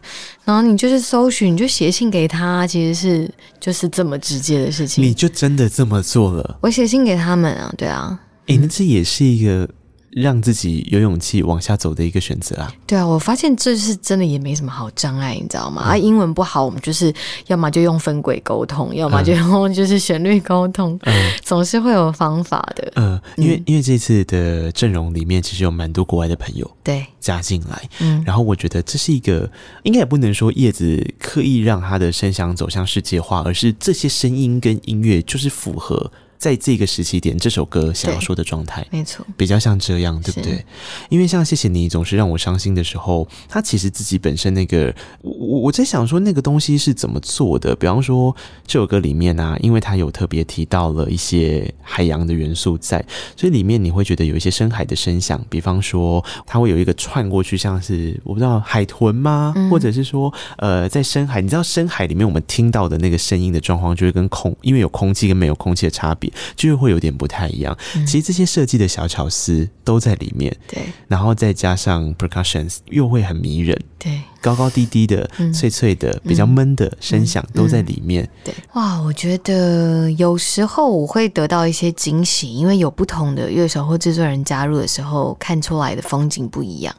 [0.45, 5.03] 然后你就是搜寻，你就写信给他，其实是就是这么直接的事情。
[5.03, 6.57] 你就真的这么做了？
[6.61, 9.69] 我写信给他们啊，对啊，诶，那这也是一个。
[10.15, 12.73] 让自己有勇气往下走的一个选择啊！
[12.85, 15.83] 对啊，我发现这是真的也没什么好障碍，你知道吗？
[15.85, 17.13] 嗯、啊，英文不好，我们就是
[17.47, 22.91] 要么就用分轨沟通，要么就用就是旋律沟通，嗯，总是会有方法的。
[22.95, 29.49] 嗯，因为因为这次的阵容里面其实有蛮多国外的朋友对加进来，嗯，然后我觉得这是一个
[29.83, 36.11] 应该也不能说叶子刻意让他的声响走向世界化，而是这些声音跟音乐就是符合。
[36.43, 40.65] 在这个时期点，这首歌想要说的状态，没错，比较像这样，对不对？
[41.07, 47.73] 因为像谢谢你总是让我伤心的时候，他其实自己本身那个，我我在想说那个东西是怎么做的？
[47.77, 48.35] 比方说
[48.67, 53.01] 这首歌里面啊，因为他有特别提到了一些海洋的元素在，
[53.37, 59.53] 所以里面你会觉得有一些深海的声响，比方说它会有一个串过去，像是我不知道海豚吗？
[59.55, 66.32] 嗯、或者是说呃，在深海，你知道深海里面我们听到的那个声音的状况，就是跟空，因为有空气跟没有空气的差别。
[66.55, 67.77] 就是会有点不太一样。
[68.05, 70.55] 其实这些设计的小巧思都在里面。
[70.67, 73.79] 对，然后再加上 percussions，又会很迷人。
[73.97, 78.29] 对，高高低低的、脆脆的、比较闷的声响都在里面。
[78.43, 86.93] 对，哇，我觉得有时候我会得到一些惊喜，因为有不同的乐手或制作人加入的时候，看出来的风景不一样。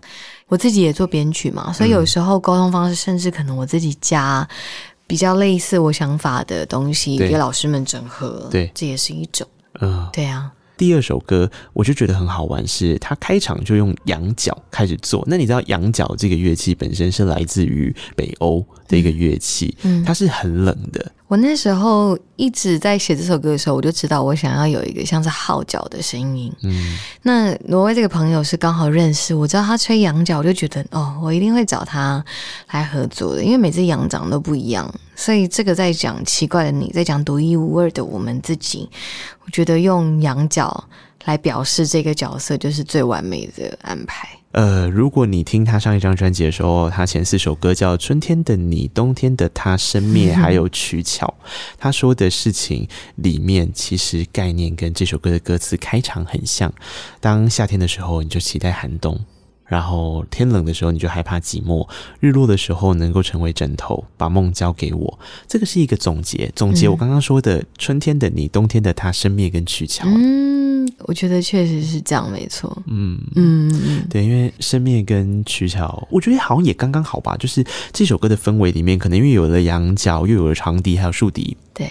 [0.47, 4.47] 我自己也做编曲嘛，所以有时候沟通方式，甚至可能我自己加。
[5.07, 9.47] 比较类似我想法的东西，给老师们整合，对，这也是一种，
[9.81, 10.51] 嗯，对啊。
[10.77, 15.23] 第二首歌我就觉得很好玩，是它开场就用羊角开始做。
[15.29, 21.13] 那你知道羊角这个乐器本身是来自于北欧的一个乐器，嗯，它是很冷的。
[21.27, 26.53] 我那时候一直在写这首歌的时候，我就知道我想要有一个像是号角的声音。
[26.63, 32.23] 嗯，那挪威这个朋友是刚好认识，我知道他吹羊角，我就觉得哦，我一定会找他
[32.71, 38.89] 来合作的，因为每只羊长得都不一样，所以这个在讲奇怪的你，在讲独一无二的我们自己，
[39.45, 40.85] 我觉得用羊角
[41.25, 44.29] 来表示这个角色就是最完美的安排。
[44.55, 51.27] 呃，如果你听他上一张专辑的时候，他前四首歌叫《春天的你》《冬天的他》《生灭》还有《取巧》，
[51.77, 52.87] 他说的事情
[53.17, 56.73] 里面其实概念跟这首歌的歌词开场很像。
[57.21, 59.17] 当夏天的时候，你就期待寒冬；
[59.67, 61.89] 然后天冷的时候，你就害怕寂寞；
[62.21, 65.19] 日落的时候，能够成为枕头，把梦交给我。
[65.49, 70.07] 这个是一个总结，总结我刚刚说的《春天的你》《冬天的他》《生灭》跟《取巧》。
[70.13, 70.55] 嗯
[71.07, 72.77] 我觉得确实是这样，没错。
[72.87, 77.35] 嗯嗯，对，因为生灭跟取巧，我觉得好像也刚刚好吧。
[77.39, 81.87] 就是这首歌的氛围里面，可能因为有了羊角，又有了长笛，还有竖笛，对，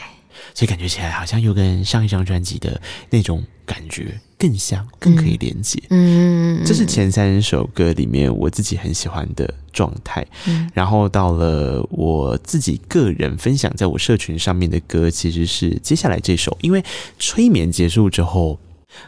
[0.54, 5.82] 所以感觉起来好像又跟上一张专辑的那种感觉更像，更可以连接。
[5.90, 10.26] 嗯，这是前三首歌里面我自己很喜欢的状态。
[10.48, 16.84] 嗯，然后到了我自己个人分享在我社群上面的歌，其实是接下来这首，因为
[17.18, 18.60] 催眠结束之后。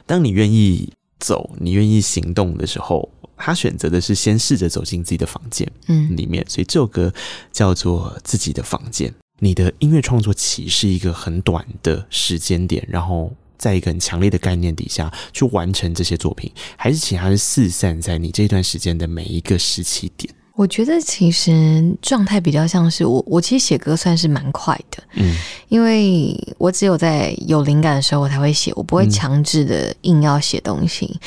[0.07, 6.43] 当你愿意走，你愿意行动的时候，他选择的是先试着走进自己的房间，嗯，里面。
[6.49, 7.13] 所以这首歌
[7.51, 9.09] 叫做《自己的房间》。
[9.39, 13.31] 你的音乐创作期是一个很短的时间点，然后
[13.65, 20.31] 在一个很强烈的概念底下去完成这些作品，还是其他是四散在你这段时间的每一个时期点？
[20.53, 25.35] 我觉得其实状态比较像是我，我其实写歌算是蛮快的，嗯，
[25.67, 31.19] 因为我只有在有灵感的时候我才会写，我不会强制的硬要写东西，嗯，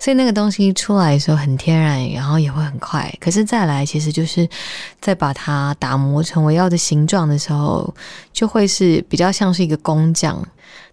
[0.00, 3.10] 所以那个东西出来的时候很天然，然后也会很快。
[3.20, 4.46] 可是再来，其实就是
[5.00, 7.94] 在把它打磨成我要的形状的时候，
[8.34, 10.46] 就会是比较像是一个工匠。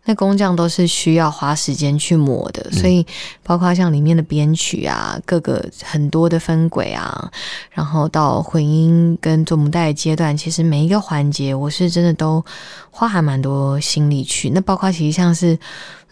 [0.06, 3.06] 那工匠都是需要花时间去磨的，所以
[3.44, 7.32] 包括像里面的编曲啊，各个很多的分轨啊，
[7.70, 12.44] 然后到混音跟做母带的阶段，其实每一个环节我是真的都
[12.90, 14.50] 花还蛮多心力去。
[14.50, 15.58] 那包括其实像是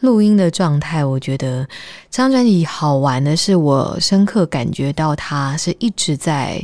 [0.01, 1.65] 录音的状态，我觉得
[2.11, 6.63] 这张专辑好玩的是，我深刻感觉到它是一直在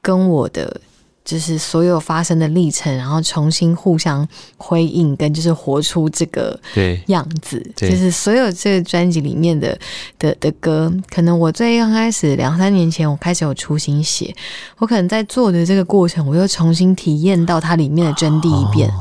[0.00, 0.80] 跟我的。
[1.24, 6.58] 就是所有发生的历程，然后重新互相辉映，跟就是活出这个
[7.06, 7.64] 样子。
[7.76, 9.78] 就是所有这个专辑里面的
[10.18, 14.34] 的的歌，可能我最刚开始两三年前，我开始有初心写，
[14.78, 18.88] 我可能在做的这个过程，我又重新体验到它里面的真谛一遍。
[18.88, 18.94] 哦、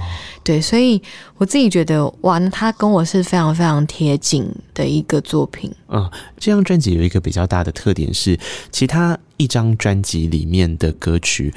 [0.43, 1.01] 对，所以
[1.37, 5.71] 我自己觉得，哇，那它跟我是非常非常贴近的一个作品。
[5.87, 8.37] 嗯，这张专辑有一个比较大的特点是，
[8.71, 11.53] 其他一张专辑里面的歌曲。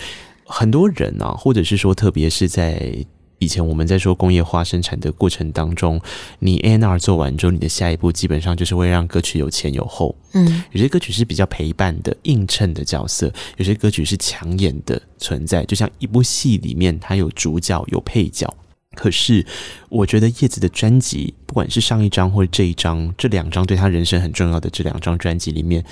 [0.52, 2.94] 很多人啊，或者是说，特别是在
[3.38, 5.98] 以前我们在说工业化生产的过程当中，
[6.38, 10.14] 你 N R 做完之后，你的下一步基本上就是会让歌曲有前有后。
[10.34, 15.64] 嗯，有些歌曲是比较陪伴的、映衬的角色，有些歌曲是抢眼的存在。
[15.64, 18.54] 就像一部戏里面，它有主角有配角。
[18.94, 19.44] 可是，
[19.88, 25.82] 我觉得叶子的专辑，不管是上一张或者这一张，这两张对他人生很重要的这两张专辑里面，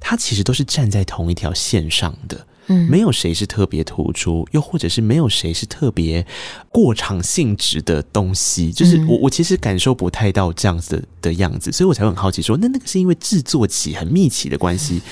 [0.00, 2.46] 他其实都是站在同一条线上的。
[2.66, 6.24] 嗯，没有谁是特别突出，又或者是没有谁是特别
[6.68, 15.02] 过场性质的东西，就是我我其实感受不太到这样子的的样子，所以我才会很好奇说，那那个是因为制作起很密集的关系，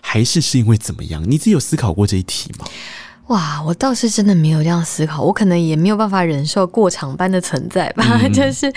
[0.00, 1.24] 还是是因为怎么样？
[1.28, 2.66] 你自己有思考过这一题吗？
[3.28, 8.20] 哇，我倒是真的没有这样思考，我可能也没有办法忍受过场般的存在吧。
[8.22, 8.72] 嗯、 就是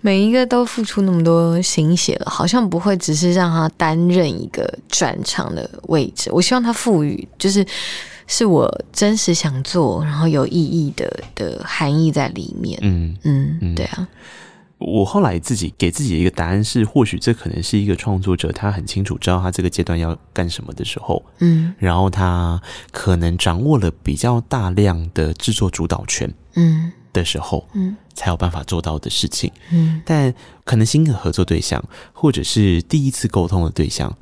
[0.00, 6.30] 每一个都付出那么多心血了，好像不会只是让他担任一个转场的位置。
[6.32, 7.64] 我希望他赋予，就是
[8.26, 12.76] 是我真实想做，然后有意义的的含义在里面。
[12.82, 14.08] 嗯嗯，对啊。
[14.84, 26.92] 我后来自己给自己的一个答案是，或许这可能是一个创作者，他很清楚知道他这个阶段要干什么的时候，嗯，然后他可能掌握了比较大量的制作主导权，嗯。
[27.14, 34.16] 的时候，嗯，才有办法做到的事情，嗯，但可能新的合作对象，或者是第一次沟通的对象。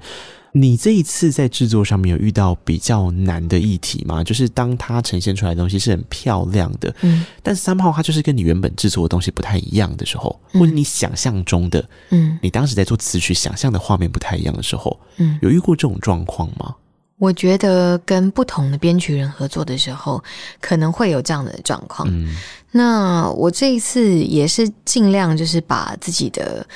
[0.53, 4.25] 你这一次在制作上面有遇到比较难的议题吗？
[4.25, 16.75] 就是当它呈现出来的东西是很漂亮的，嗯，但是 somehow 它就是跟你原本制作的东西不太一样的时候，嗯，或者你想象中的，嗯，你当时在做词曲想象的画面不太一样的时候，嗯，有遇过这种状况吗？
[17.19, 20.21] 我觉得跟不同的编曲人合作的时候，
[20.61, 22.09] 可能会有这样的状况。
[22.11, 22.35] 嗯，
[22.73, 26.67] 那我这一次也是尽量就是把自己的。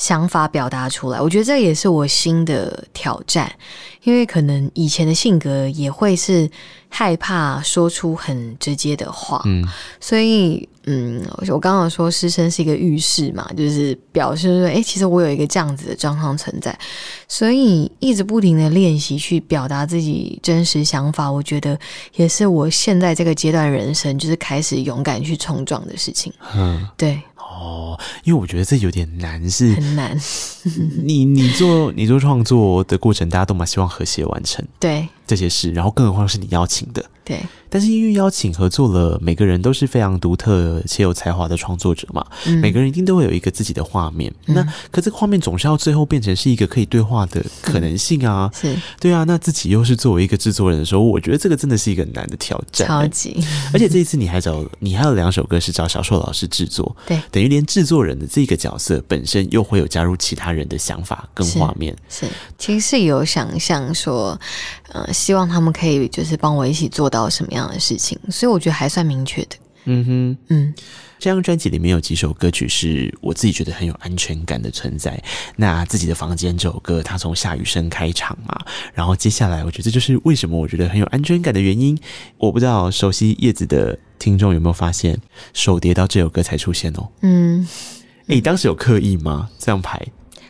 [0.00, 3.52] 想法表达出来，我觉得这也是我新的挑战，
[4.02, 6.50] 因为可能以前的性格也会是
[6.88, 9.62] 害怕说出很直接的话，嗯，
[10.00, 16.74] 所以嗯，我刚刚说师生是一个预示嘛，就是表示说，哎，其实我有一个这样子的状况存在，
[17.28, 21.78] 所以一直不停的练习去表达自己真实想法，我觉得
[22.14, 27.20] 也是我现在这个阶段人生就是开始勇敢去冲撞的事情，嗯，对。
[27.40, 30.16] 哦，因为我觉得这有点难，是很难。
[31.04, 37.04] 你你做你做创作的过程，大家都蛮希望和谐完成，对这些事，然后更何况是你邀请的。
[37.22, 44.34] 对，但是因为邀请合作了，每个人都是非常独特且有才华的创作者嘛，嗯、每个人一定都会有一个自己的画面。
[44.46, 49.22] 嗯、那可这个画面总是要最后变成是一个可以对话的可能性啊，嗯、是对啊。
[49.22, 53.40] 那自己又是作为一个制作人的时候，我觉得这个真的是一个难的挑战，超级。
[53.72, 61.96] 而且这一次你还找你还有两首歌是找小硕老师制作，对，等于连制作人的这个角色本身又会有加入其他人的想法跟画面。
[62.08, 64.36] 是，是，其实是有想象说，
[64.90, 68.18] 呃，希望他们可以就是帮我一起做到什么样的事情。
[68.30, 69.56] 所以我觉得还算明确的。
[69.84, 70.74] 嗯哼，嗯，
[71.18, 75.20] 这张专辑里面有几首歌曲是我自己觉得很有安全感的存在。
[75.56, 78.60] 那自己的房间这首歌，它从下雨声开场嘛，
[78.92, 81.98] 然后接下来，我觉得这就是为什么我觉得很有安全感的原因。
[82.36, 85.18] 我不知道熟悉叶子的听众有没有发现，
[85.54, 87.08] 手叠到这首歌才出现哦。
[87.22, 87.66] 嗯，
[88.26, 89.48] 哎、当时有刻意吗？
[89.58, 89.98] 这样排？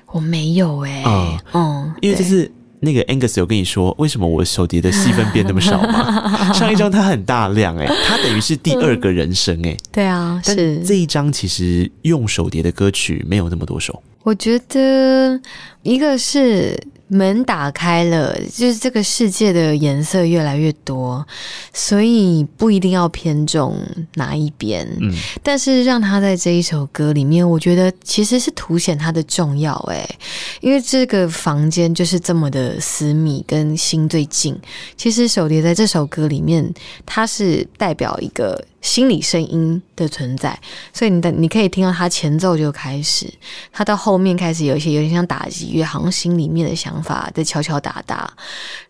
[0.08, 1.04] 我没有哎、欸。
[1.06, 2.50] 嗯嗯，因为这是。
[2.80, 6.52] 那个 Angus 有跟你说为什么我手碟的戏份变那么少吗？
[6.54, 9.76] 上一张它很大量哎、欸，它等于是第二个人生哎、欸。
[9.92, 14.02] 对啊，但是这一张其实用手碟的歌曲没有那么多首。
[14.22, 15.40] 我觉得
[15.82, 16.78] 一个是。
[17.12, 21.26] 门打开了，就是这个世界的颜色越来越多，
[21.72, 23.76] 所以不一定要偏重
[24.14, 24.86] 哪一边。
[25.00, 25.12] 嗯，
[25.42, 29.74] 但是让他在这一首歌里面，我觉得其实是凸显他的重要。
[29.88, 30.08] 诶，
[30.60, 34.56] 因为这个房间就是这么的私密，跟心最近。
[34.96, 36.72] 其实手碟在这首歌里面，
[37.04, 38.64] 它是代表一个。
[38.80, 40.58] 心理声音的存在，
[40.92, 43.32] 所以你的你可以听到它前奏就开始，
[43.72, 48.32] 它到后面开始有一些有点像打击乐，好像心里面的想法在敲敲打打，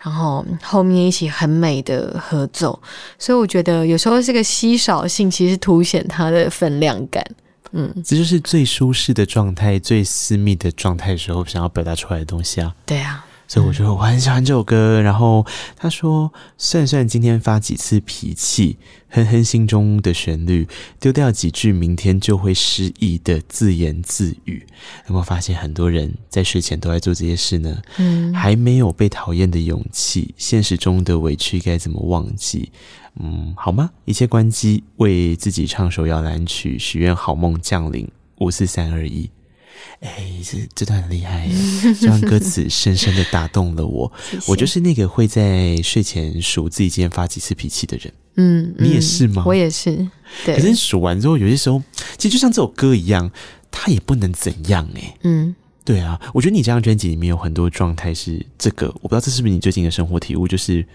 [0.03, 2.79] 然后后面一起很美的合奏，
[3.19, 7.25] 所以我觉得有时候这个稀少性其实凸显它的分量感。
[7.73, 12.75] 嗯，这就是最舒适的状态、最私密的状态时候想要表达出来的东西啊。
[12.85, 13.25] 对啊。
[13.51, 15.03] 所以我觉得我很喜欢这首歌。
[15.03, 15.45] 然后
[15.75, 18.79] 他说：“算算今天发几次脾气，
[19.09, 20.69] 哼哼心中的旋律，
[21.01, 24.65] 丢掉几句明天就会失忆的自言自语。”
[25.09, 27.83] 有没有发现很多人在睡前都在做这些事呢？
[27.99, 32.71] 嗯，还没有被讨厌的勇气，现实中的委屈该怎么忘记？
[33.19, 33.91] 嗯，好吗？
[34.05, 38.09] 一切关机，为自己唱首摇篮曲，许愿好梦降临。
[38.39, 39.29] 五四三二一。
[40.01, 41.55] 哎，这这段很厉害耶，
[42.01, 44.11] 这段歌词深深的打动了我。
[44.49, 48.13] 我就是那个会在睡前数自己今天发几次脾气的人。
[48.37, 49.43] 嗯，你也是吗？
[49.47, 50.09] 我也是。
[50.47, 50.57] 对。
[50.57, 51.83] 可是数完之后，有些时候，
[52.17, 53.31] 其实就像这首歌一样，
[53.71, 55.17] 它也不能怎样哎。
[55.25, 55.55] 嗯，
[55.85, 56.19] 对啊。
[56.33, 60.87] 我觉得你这张专辑里面有很多状态是这个，我不知道这是不是你最近的生活体悟，就是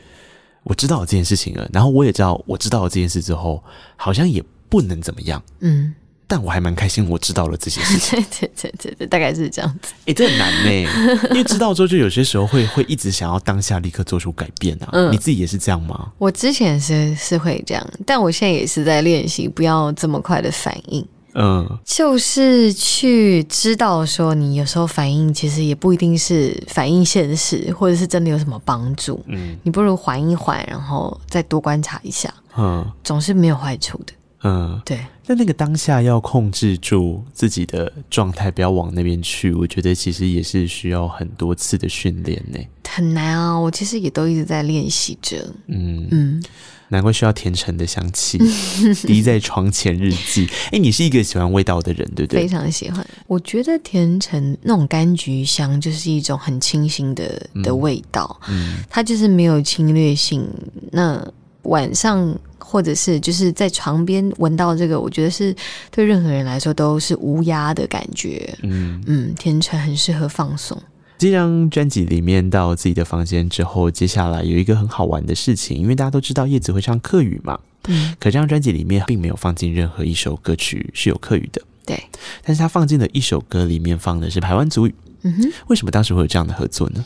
[0.63, 3.63] 我知道了这件事情了，然后我也知道我知道了这件事之后，
[3.95, 5.43] 好像也不能怎么样。
[5.59, 5.93] 嗯。
[6.27, 8.19] 但我还蛮开心，我知道了这些事情。
[8.39, 9.93] 对对对对，大概是这样子。
[10.01, 14.89] 哎、欸，这很难呢， 因为知道之后，就有些时候会会一直想要当下立刻做出改变啊。
[14.91, 16.11] 嗯，你自己也是这样吗？
[16.17, 21.05] 我之前是是会这样，但我现在也是在练习，不要这么快的反应。
[21.37, 29.21] 嗯，就是去知道说，你有时候反应其实也不一定是反应现实，或者是真的有什么帮助。
[29.27, 32.33] 嗯，你不如缓一缓，然后再多观察一下。
[32.57, 34.13] 嗯，总是没有坏处的。
[34.45, 34.99] 嗯，对。
[35.27, 42.59] 那那个当下要控制住自己的状态，不要往那边去，我觉得其实也是需要很多次的训练呢。
[42.87, 45.51] 很难啊，我其实也都一直在练习着。
[45.65, 46.43] 嗯嗯，
[46.89, 48.37] 难怪需要甜橙的香气，
[49.07, 50.45] 滴在床前日记。
[50.65, 52.43] 哎、欸，你是一个喜欢味道的人，对不对？
[52.43, 53.03] 非常喜欢。
[53.25, 58.39] 我觉得甜橙那种柑橘香就是一种很清新的的味道。
[58.47, 60.47] 嗯，它就是没有侵略性。
[60.91, 61.19] 那
[61.63, 62.37] 晚上。
[62.67, 65.55] 或者是就是在床边闻到这个，我觉得是
[65.91, 68.51] 对任何人来说都是无压的感觉。
[68.63, 70.75] 嗯嗯，甜橙很适合放松。
[71.17, 77.57] 这张专辑里面到自己的房间之后，接下来有一个很好玩的事情，因为大家都知道叶子会唱客语嘛。
[77.87, 78.13] 嗯。
[78.19, 81.61] 可这张专辑里面并没有放进任何一首歌曲是有客语的。
[81.85, 82.03] 对。
[82.43, 84.95] 但是他放进了一首歌里面放的是台湾族语。
[85.21, 85.51] 嗯哼。
[85.67, 87.05] 为什么当时会有这样的合作呢？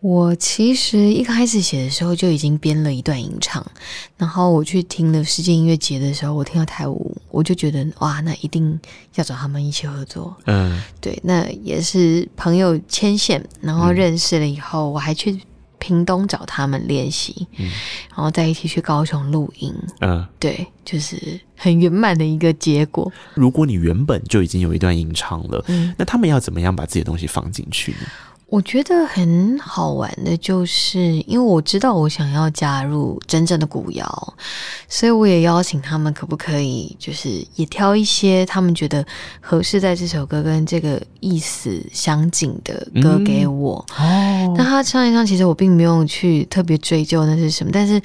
[0.00, 3.64] 我其实一开始写的时候就已经编了一段吟唱，
[4.16, 8.78] 然后我去听了世界音乐节的时候，我听到台舞，我就觉得哇，那一定
[9.16, 10.36] 要找他们一起合作。
[10.46, 15.40] 嗯，对，那也是朋友牵线，然后认识了以后，嗯、我还去。
[15.80, 17.66] 屏东找他们练习，嗯，
[18.08, 23.10] 然后再一起去高雄录音，嗯，对，就是很圆满的一个结果。
[23.34, 27.98] 如果你原本就已经有一段吟唱了，嗯，那他们要怎么样把自己的东西放进去呢？
[28.48, 34.34] 我觉得很好玩的，就是因为我知道我想要加入真正的古谣，
[34.88, 39.04] 所以我也邀请他们，可不可以就是也挑一些他们觉得
[39.38, 43.84] 合适在这首歌跟这个意思相近的歌给我。
[43.98, 48.00] 哦，那他唱一唱，其实我并没有去特别追究那是什么，但是。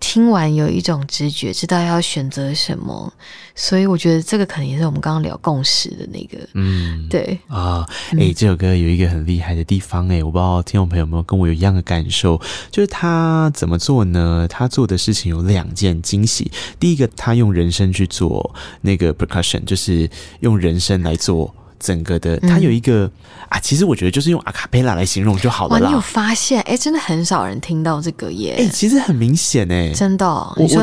[0.00, 3.12] 听完有一种直觉，知道要选择什么，
[3.54, 12.40] 所以我觉得这个可能也是我们刚刚聊共识的那个，嗯，对啊，哎、欸，这首歌有一个很厉害的地方，哎，我不知道听众朋友有没有跟我有一样的感受，
[12.70, 14.46] 就是他怎么做呢？
[14.48, 20.08] 他做的事情有两件惊喜，第一个，他用人声去做那个 percussion，就是
[20.40, 21.54] 用人声来做。
[21.78, 23.12] 整个的，它有一个、嗯、
[23.48, 25.84] 啊，其实我觉得就是用阿卡贝拉来形容就好了啦。
[25.84, 26.60] 哇，你有发现？
[26.62, 28.56] 哎，真的很少人听到这个耶。
[28.58, 30.52] 哎，其实很明显哎，真的、哦。
[30.56, 30.82] 你说，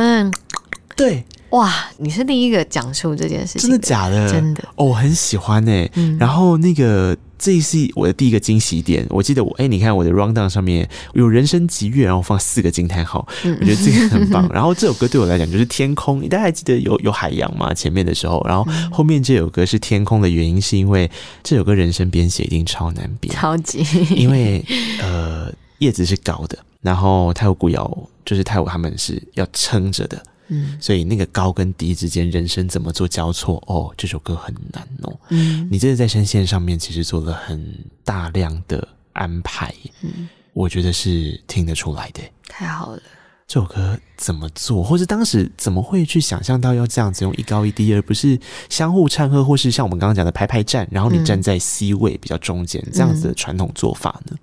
[0.96, 4.32] 对，哇，你是第一个讲述这件事情，真的假的？
[4.32, 6.18] 真的，哦，我很喜欢哎、嗯。
[6.18, 7.16] 然后那个。
[7.38, 9.06] 这是我的第一个惊喜点。
[9.10, 14.50] 我记得我哎，你看我的 rundown 上面有人生极乐，然后放四个惊叹号，我觉得这个很棒。
[14.54, 17.74] 然后这首歌对我来讲就是天空，大家还记得有有海洋吗？
[17.74, 21.10] 前面的时候，然后后面这首歌是天空的原因，是因为
[21.44, 24.64] 这首歌人声编写一定超难编，超级，因为
[25.02, 30.24] 呃叶子是高的，然后太鼓谣就是太鼓他们是要撑着的。
[30.48, 33.62] 嗯，所以那个高跟低之间，人声怎么做交错？
[33.68, 35.20] 哦，这首歌很难哦。
[35.30, 39.74] 嗯，你这是在声线上面其实做了很大量的安排。
[40.02, 42.22] 嗯，我觉得是听得出来的。
[42.48, 43.02] 太好了。
[43.48, 48.40] 这首歌怎么做，或是当时怎么会去想象到要这样子用一高一低，而不是
[48.70, 54.36] 相互唱和，或是像我们刚刚讲的排排站，然后你站在 C 位比较中间、嗯、这样子的传统做法呢？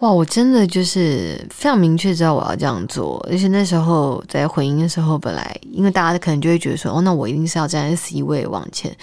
[0.00, 8.94] 哇，我真的就是非常明确知道我要这样做，而且那时候在混音的时候，本来因为大家可能就会觉得说，哦，那我一定是要站在 C 位往前，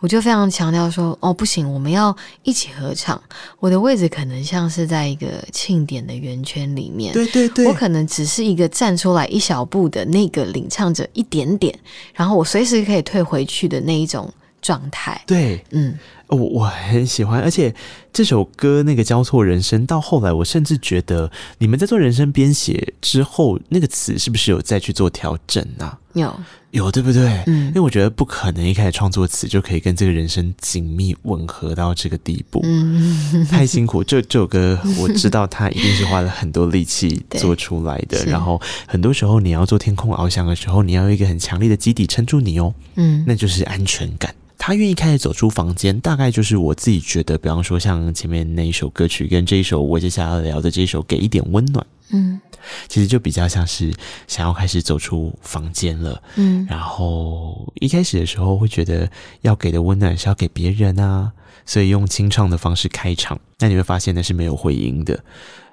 [0.00, 3.18] 我就非常强调说，哦，不行，我们要一起合唱，
[3.60, 11.74] 我的位置可能像是在一个庆典的圆圈里面，对对对，我可能只是一个站出来一小步的那个领唱者一点点，
[12.12, 14.30] 然后我随时可以退回去的那一种
[14.60, 15.98] 状态，对，嗯。
[16.34, 17.74] 我我很喜欢，而且
[18.12, 25.98] 这首歌那个交错人生，到后来我甚至觉得你们在做人生编写之后，那个词是不是有再去做调整啊？
[26.14, 26.34] 有
[26.72, 27.42] 有，对不对？
[27.46, 34.02] 嗯，因为我觉得不可能一开始创作词就可以跟这个人生紧密吻合到这个地步，嗯， 太辛苦。
[34.04, 44.34] 这这首歌我知道他一定是花了很多力气 做出来的，然后很多时候你要做天空翱翔的时候，你要有一个很强烈的基底撑住你哦，嗯，那就是安全感。
[44.58, 52.40] 他愿意开始走出房间，大概就是我自己觉得，比方说像前面那一首歌曲跟这一首我接下来要聊的这一首，给一点温暖，嗯，
[52.88, 53.92] 其实就比较像是
[54.26, 59.10] 想要开始走出房间了，嗯，然后一开始的时候会觉得
[59.40, 61.32] 要给的温暖是要给别人啊，
[61.66, 65.22] 所以用清唱的方式开场，那你会发现那是没有回音的。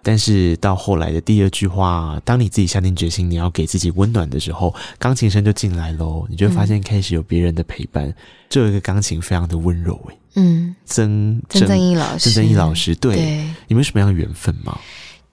[0.01, 8.13] 但是到后来的第二句话，当你自己下定决心你要给自己温暖的时候，钢琴声就进来喽，你就会发现开始有别人的陪伴。
[8.47, 13.25] 这、个钢琴非常的温柔诶，嗯，曾曾曾毅老师，曾曾毅老师，对，对
[13.67, 14.79] 你们有什么样的缘分吗？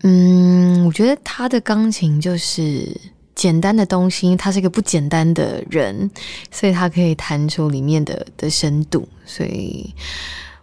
[0.02, 2.94] 嗯，我觉得他的钢琴就是
[3.34, 6.10] 简单的东西，他是一个不简单的人，
[6.50, 9.94] 所以他可以弹出里面的的深度，所以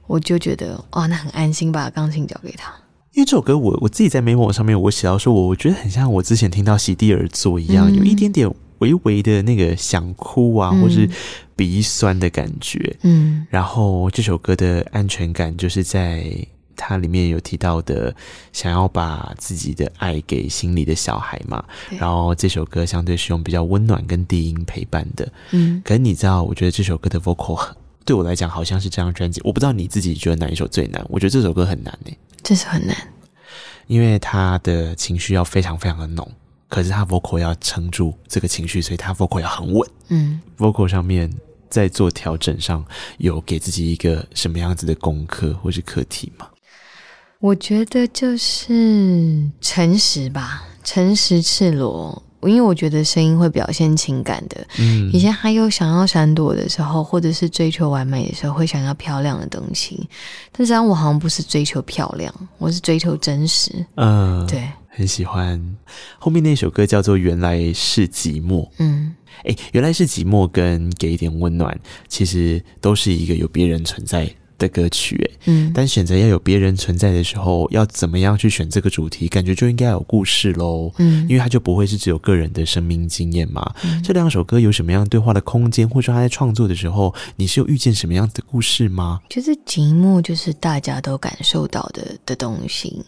[0.05, 2.71] 我就觉得哇，那很安心把钢琴交给他。
[3.14, 11.07] 因为这首歌我，我我自己在 memo 上面我写到说，我我觉得很像我之前听到席地而坐一样，嗯，有一点点微微的那个想哭啊，嗯，或是
[11.55, 12.97] 鼻酸的感觉。
[13.03, 16.26] 嗯，然后这首歌的安全感就是在
[16.76, 18.14] 它里面有提到的，
[18.51, 21.64] 想要把自己的爱给心里的小孩嘛。
[21.99, 25.32] 然后这首歌相对是用比较温暖跟低音陪伴的。
[25.51, 27.64] 嗯，可是你知道，我觉得这首歌的 vocal
[28.03, 31.05] 对我来讲好像是这张专辑，我不知道你自己觉得哪一首最难？
[31.09, 32.18] 我觉得这首歌很难诶。
[32.43, 32.95] 这是很难，
[33.87, 36.29] 因为他的情绪要非常非常的浓，
[36.67, 39.89] 可是他 vocal 要撑住这个情绪，所以他 vocal 要很稳。
[40.09, 41.31] 嗯，vocal 上面
[41.69, 42.85] 在做调整上
[43.17, 46.49] 有给自己一个什么样子的功课或是课题吗？
[47.39, 52.21] 我觉得就是诚实吧，诚实赤裸。
[52.47, 54.65] 因为我觉得声音会表现情感的。
[54.79, 60.07] 嗯，以前还有想要闪躲的时候，或者是追求完美的时候，会想要漂亮的东西。
[60.51, 63.85] 但是我好像不是追求漂亮，我是追求真实。
[63.95, 65.59] 嗯，对，很喜欢
[66.19, 68.63] 后面那首歌叫做《原来是寂寞》。
[68.79, 71.77] 嗯，哎，原来是寂寞跟给一点温暖，
[72.07, 79.27] 其实都是一个有别人存在的歌曲，哎，嗯，但选择要有别人存在的时候，要怎么样去选这个主题？
[79.27, 83.73] 感觉就应该有故事喽，嗯，因为它就不会是只有个人的生命经验嘛。
[83.83, 89.21] 嗯，这两首歌有什么样对话的空间，或者说他在创作的时候，你是有遇见什么样的故事吗？
[89.29, 93.03] 就是寂寞，就是大家都感受到的的东西。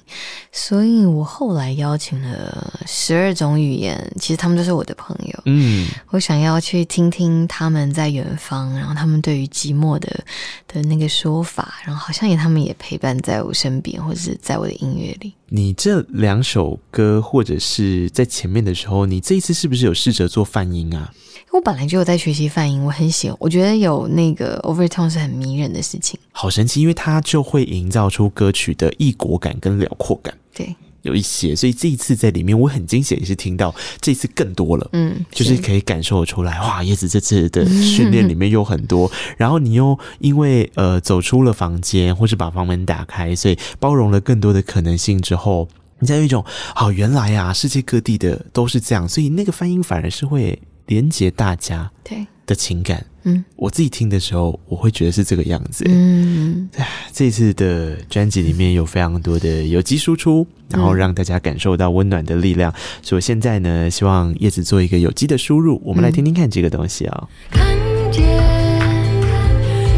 [0.52, 10.24] 所以我后来邀请了十二种语言，其实他们都是我的朋友，嗯，我想要去听听他们在远方，然后他们对于寂寞的
[10.68, 15.34] 的那个说法，然后好像也他们也陪伴在我身边，或者是在我的音乐里。
[15.48, 21.14] 你这两首歌，或者是在前面的时候，你这一次是不是有试着做泛音啊？
[21.52, 30.38] 我本来就有在学习泛音，我很喜欢，我觉得有那个 overtone 是很迷人的事情，好神奇，因为它就会营造出歌曲的异国感跟辽阔感。
[30.54, 30.76] 对。
[31.06, 46.44] 有一些，所以这一次在里面我很惊喜，也是听到这次更多了，嗯，就是可以感受出来，哇，叶子这次的训练里面有很多，嗯、然后你又因为呃走出了房间，或是把房门打开，所以包容了更多的可能性之后，你才有一种，
[46.74, 52.26] 好、哦，原来啊，世界各地的都是这样，所以那个翻音反而是会连接大家对。
[52.48, 53.06] 的情感。
[53.28, 55.84] 嗯，我自己听的时候，我会觉得是这个样子。
[55.88, 56.70] 嗯，
[57.12, 62.72] 这次的专辑里面有非常多的有机输出，然后让大家感受到温暖的力量。
[62.72, 67.28] 嗯、所以我现在呢，希望叶子做一个有机的输入，我们来听听看这个东西啊、哦。
[67.50, 67.76] 看
[68.12, 68.24] 见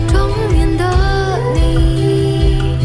[0.07, 2.78] 中年的你，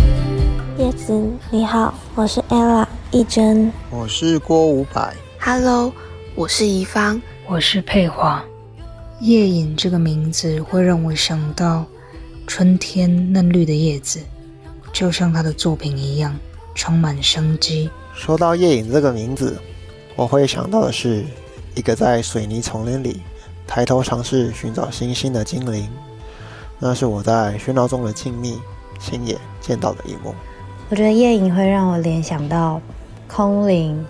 [0.76, 5.92] 叶子你好，我是 Ella 一真，我是郭五百，Hello，
[6.34, 8.44] 我是宜芳，我是佩华。
[9.22, 11.86] 叶隐这个名字会让我想到
[12.44, 14.18] 春天嫩绿的叶子，
[14.92, 16.36] 就像他的作品一样
[16.74, 17.88] 充满生机。
[18.12, 19.56] 说到夜影这个名字，
[20.16, 21.24] 我会想到的是
[21.76, 23.22] 一个在水泥丛林里
[23.64, 25.88] 抬头尝试寻找星星的精灵。
[26.80, 28.58] 那是我在喧闹中的静谧
[28.98, 30.34] 亲眼见到的一幕。
[30.88, 32.82] 我觉得夜影会让我联想到
[33.28, 34.04] 空灵、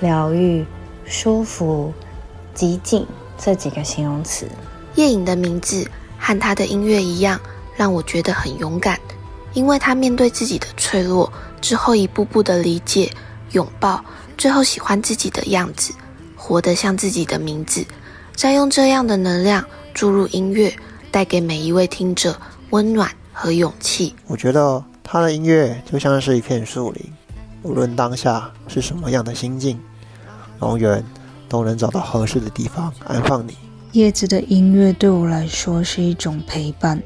[0.00, 0.66] 疗愈、
[1.04, 1.92] 舒服、
[2.52, 3.06] 极静。
[3.38, 4.46] 这几个形容词，
[4.94, 7.40] 夜影的名字和他的音乐一样，
[7.76, 8.98] 让我觉得很勇敢，
[9.52, 13.10] 因为他面对自己的脆弱之后，一步步的理解、
[13.52, 14.04] 拥抱，
[14.38, 15.92] 最后喜欢自己的样子，
[16.34, 17.84] 活得像自己的名字，
[18.34, 20.74] 再用这样的能量注入音乐，
[21.10, 22.34] 带给每一位听者
[22.70, 24.14] 温暖和勇气。
[24.26, 27.12] 我觉得他的音乐就像是一片树林，
[27.62, 29.78] 无论当下是什么样的心境，
[30.62, 31.04] 永远。
[31.56, 33.56] 都能找到合适的地方安放你。
[33.92, 37.02] 叶子的音乐对我来说是一种陪伴，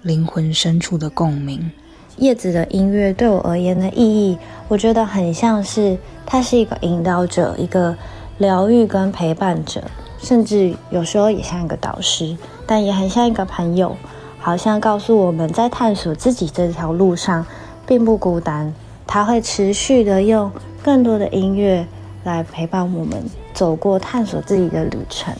[0.00, 1.70] 灵魂深处的共鸣。
[2.16, 4.38] 叶子的音乐对我而言的意义，
[4.68, 7.94] 我觉得很像是它是一个引导者，一个
[8.38, 9.82] 疗愈跟陪伴者，
[10.18, 12.34] 甚至有时候也像一个导师，
[12.66, 13.94] 但也很像一个朋友，
[14.38, 17.44] 好像告诉我们在探索自己这条路上
[17.86, 18.72] 并不孤单。
[19.06, 20.50] 他会持续的用
[20.82, 21.86] 更多的音乐
[22.24, 23.22] 来陪伴我们。
[23.60, 25.34] 走过探索自己的旅程。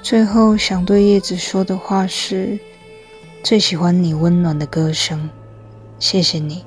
[0.00, 2.56] 最后想对叶子说的话是：
[3.42, 5.28] 最喜欢你温暖的歌声，
[5.98, 6.64] 谢谢你，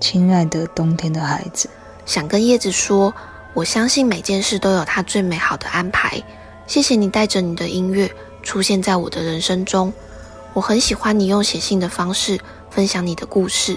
[0.00, 1.68] 亲爱的冬天的孩子。
[2.06, 3.12] 想跟叶子说，
[3.52, 6.18] 我相信每件事都有它最美好的安排。
[6.66, 8.10] 谢谢你带着你的音乐
[8.42, 9.92] 出现在我的人生中，
[10.54, 13.76] 我很喜欢你用写信的方式分享你的故事，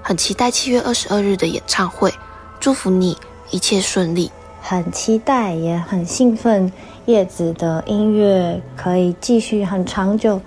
[0.00, 2.10] 很期待七月二十二日的演唱会。
[2.58, 3.14] 祝福你
[3.50, 4.32] 一切顺利。
[4.68, 6.70] 很期待，也很兴奋，
[7.06, 10.38] 叶子的音乐可以继续很长久、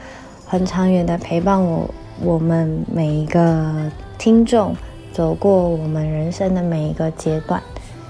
[0.46, 1.90] 很长远的陪伴我，
[2.22, 4.76] 我们每一个听众
[5.12, 7.60] 走过我们人生的每一个阶段。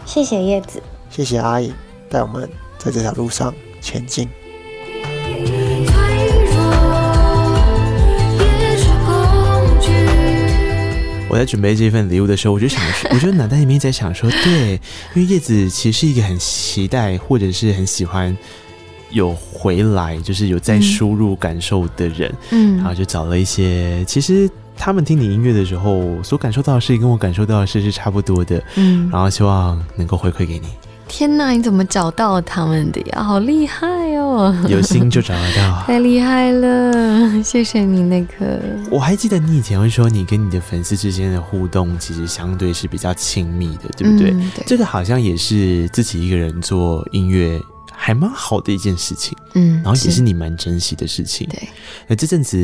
[0.05, 1.73] 谢谢叶子，谢谢阿姨
[2.09, 4.27] 带我们在这条路上前进。
[11.31, 14.73] 我在准备这份礼物的时候，我就想说， 我觉得脑袋里面在想说，对，
[15.15, 18.37] 因为叶子其实是一个很期待或者是很喜欢
[19.11, 30.67] 有回来，就是有在输入感受的人，嗯，然后就找了一些，其实他们听你音乐的时候所感受到的事情，跟我感受到的事是差不多的，嗯，然后希望能够回馈给你。
[31.07, 33.23] 天哪，你怎么找到他们的呀？
[33.23, 33.87] 好厉害
[34.31, 34.55] 哦！
[34.67, 37.43] 有心就找得到， 太厉害了！
[37.43, 38.59] 谢谢你那个。
[38.89, 44.31] 我还记得你以前会说，你跟你的粉丝之间的互动其实相对是比较亲密的，对不对？
[44.31, 44.63] 嗯、对。
[44.65, 47.59] 这个好像也是自己一个人做音乐
[47.91, 51.47] 还蛮好的一件事情，嗯，然后也是你蛮珍惜的事情。
[51.49, 51.67] 对。
[52.07, 52.57] 那这阵子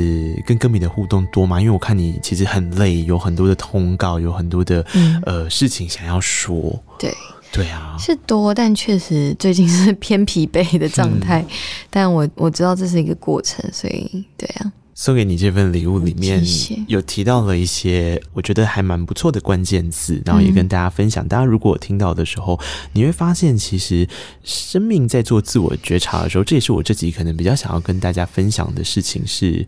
[0.46, 1.60] 跟歌迷的互动多吗？
[1.60, 6.82] 因为我看你其实很累，有很多的通告，有很多的、嗯、呃事情想要说。
[6.98, 7.14] 对。
[7.52, 11.42] 对啊，是多，但确实最近是偏疲惫的状态。
[11.42, 11.56] 嗯、
[11.90, 14.72] 但我我知道这是一个过程，所以对啊。
[15.00, 16.44] 送给你这份礼物里面
[16.88, 21.28] 有提到了一些我觉得还蛮不错的关键字，然后也跟大家分享。
[21.28, 22.60] 大家如果听到的时候，
[22.94, 24.10] 你会发现，其实
[24.44, 29.68] 生命在做自我觉察的时候，这也是我这集可能比较想要跟大家分享的事情是，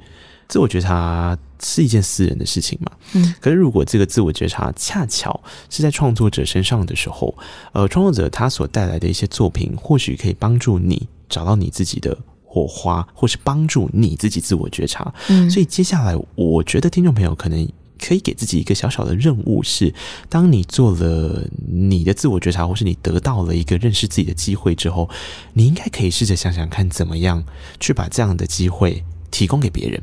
[0.49, 2.91] 自我觉察是一件私人的事情嘛。
[3.13, 7.33] 嗯，可是如果这个自我觉察恰巧是在创作者身上的时候，
[7.71, 12.17] 呃，创作者他所带来的一些作品，或许可以帮助你找到你自己的。
[12.51, 15.13] 火花，或是帮助你自己自我觉察。
[15.27, 19.93] 嗯，所以接下来，我觉得听众朋友可能可以给自己一个小小的任务是：
[20.29, 25.07] 当你做了你的自我觉察，或是你得到了一个认识自己的机会之后，
[25.53, 27.45] 你应该可以试着想想看，怎么样
[27.79, 30.01] 去把这样的机会提供给别人。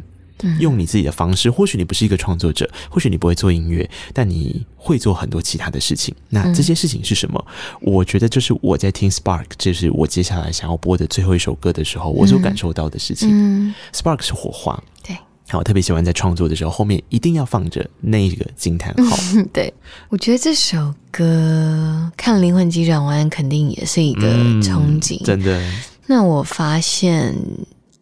[0.58, 6.14] 用你自己的方式，或许你不是一个创作者，或许你不会做音乐，但你会做很多其他的事情。
[6.28, 7.42] 那这些事情是什么？
[7.48, 13.28] 嗯、我觉得就是我在听 Spark，这是我接下来想要播的最后一首歌的时候，我所感受到的事情。
[13.32, 15.16] 嗯、Spark 是火花，对。
[15.48, 19.16] 好，我特别喜欢在创作的时候后面一定要放着那个惊叹号。
[19.54, 19.72] 对，
[20.08, 25.72] 我觉得这首歌看灵魂急转弯肯定也是一个憧憬，嗯、真的。
[26.06, 27.34] 那我发现。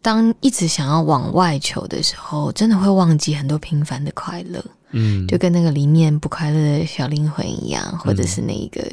[0.05, 4.63] 当一直想要往外求的时候，真的会忘记很多平凡的快乐。
[4.91, 8.87] 嗯，就跟那个里面不快乐的小灵魂一样，或者是那一个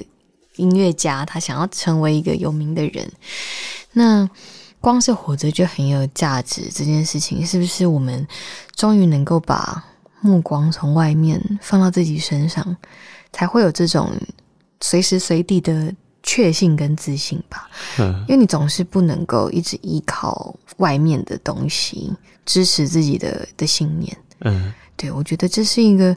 [0.57, 3.07] 音乐家，他想要成为一个有名的人。
[3.93, 4.27] 那
[4.81, 8.27] 光是活着就很有价值，这件事情是不是我们
[8.75, 9.85] 终于能够把
[10.23, 12.75] 目光从外面放到自己身上，
[13.35, 14.11] 才会有这种
[14.81, 15.95] 随时随地的。
[16.23, 17.69] 确信跟自信吧，
[17.99, 22.13] 因为你总是不能够一直依靠外面的东西
[22.47, 24.17] 支持自己的的信念。
[24.41, 26.17] 嗯，对，我觉得这是一个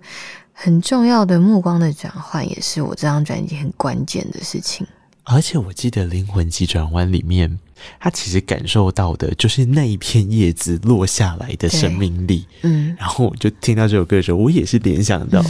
[0.53, 4.85] 很重要的目光的转换，也是我这张专辑很关键的事情。
[5.23, 7.59] 而且我记得《灵魂急转弯》里面，
[7.99, 12.45] 他其实感受到的就是那一片叶子落下来的生命力。
[12.61, 15.43] 嗯，然后我就听到这首歌的时候，我也是联想到。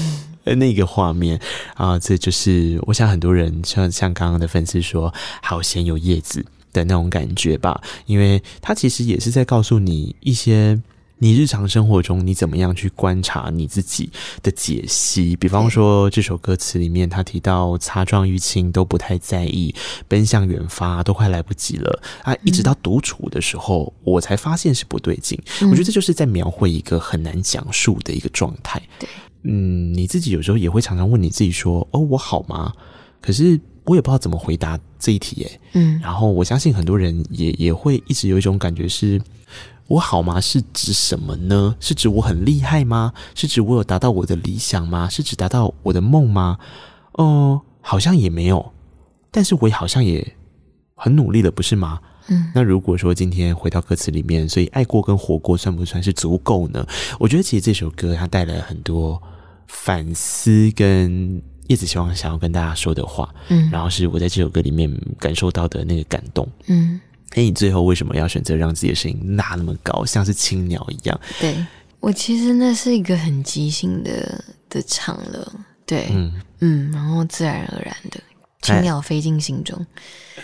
[0.54, 1.40] 那个画面。
[1.74, 10.80] 啊，这就是我想很多人像像刚刚的粉丝说，好鲜有叶子的那种感觉吧，因为它其实也是在告诉你一些
[11.18, 14.10] 你日常生活中你怎么样去观察你自己
[14.44, 15.36] 的解析。
[15.36, 19.74] 比方说这首歌词里面，他提到擦撞淤青都不太在意，
[20.08, 25.40] 奔向远方都快来不及了啊，一直到独处的时候，我才发现是不对劲。
[25.62, 28.82] 我觉得这就是在描绘一个很难讲述的一个状态。
[29.00, 29.08] 对。
[29.48, 32.74] 嗯，你自己有时候也会常常问你自己说：“哦，我好吗？”
[33.22, 35.60] 可是我也不知道怎么回答这一题，诶。
[35.74, 39.22] 嗯，然后我相信很多人也也会一直有一种感觉是：
[39.88, 40.42] 我好吗？
[40.42, 41.76] 是指什么呢？
[41.80, 43.14] 是指我很厉害吗？
[43.34, 45.08] 是指我有达到我的理想吗？
[45.10, 46.58] 是指达到我的梦吗？
[47.14, 48.74] 哦，好像也没有，
[49.32, 50.36] 但是我也好像也
[50.96, 52.00] 很努力了，不是吗？
[52.28, 56.86] 嗯，那如果说今天回到歌词里面，所以爱过跟活过算不算是足够呢？
[57.20, 59.22] 我觉得其实这首歌它带来了很多。
[59.68, 64.88] 反思跟叶子希望想要跟大家说的话，嗯，然后是我在这首歌里面
[65.20, 67.02] 感受到的那个感动，嗯，
[67.36, 71.20] 哎，你最后为什么要选择让自己的声音拉那么高，像是青鸟一样？
[71.40, 71.56] 对，
[72.00, 75.54] 我其实那是一个很即兴的的唱了，
[75.86, 78.20] 对，嗯嗯，然后自然而然的
[78.62, 79.86] 青鸟飞进心中，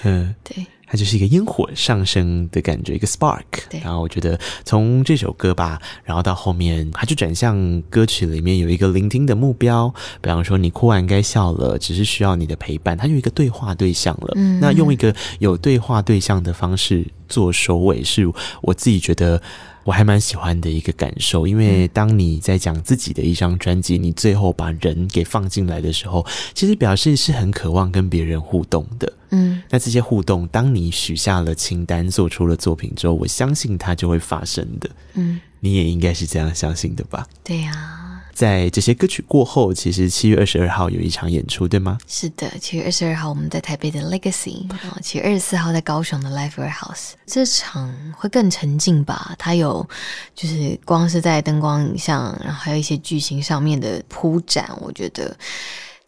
[0.03, 0.65] 嗯，对。
[0.91, 3.45] 它就是一个烟火上升的感觉，一个 spark。
[3.69, 3.79] 对。
[3.79, 9.87] 然后我觉得从这首歌吧，然后到后面，它就转向歌曲里面有一个聆听的目标。
[10.19, 12.97] 比方说，你哭完该笑了，只是需要你的陪伴。
[12.97, 14.33] 它有一个对话对象了。
[14.35, 14.59] 嗯。
[14.59, 18.29] 那用一个有对话对象的方式做收尾，是
[18.61, 19.41] 我自己觉得。
[19.84, 29.11] 我还蛮喜欢的一个感受，因为当你在讲自己的一张专辑，你最后把人给放进来的时候，其实表示是很渴望跟别人互动的。
[29.32, 34.89] 嗯，那这些互动，当你许下了清单，做出了作品之后，我相信它就会发生的。
[35.13, 37.27] 嗯，你也应该是这样相信的吧？
[37.43, 38.00] 对呀。
[38.34, 41.97] 在这些歌曲过后，其实七月二十二号有一场演出，对吗？
[42.07, 47.11] 是的，七月二十二号我们在台北的 Legacy，然后七月二十四号在高雄的 Live Warehouse。
[47.25, 49.36] 这场会更沉浸吧？
[49.38, 49.88] 它有
[50.34, 55.36] 就是光是在灯光影像，然后还有一些剧情上面的铺展，我觉得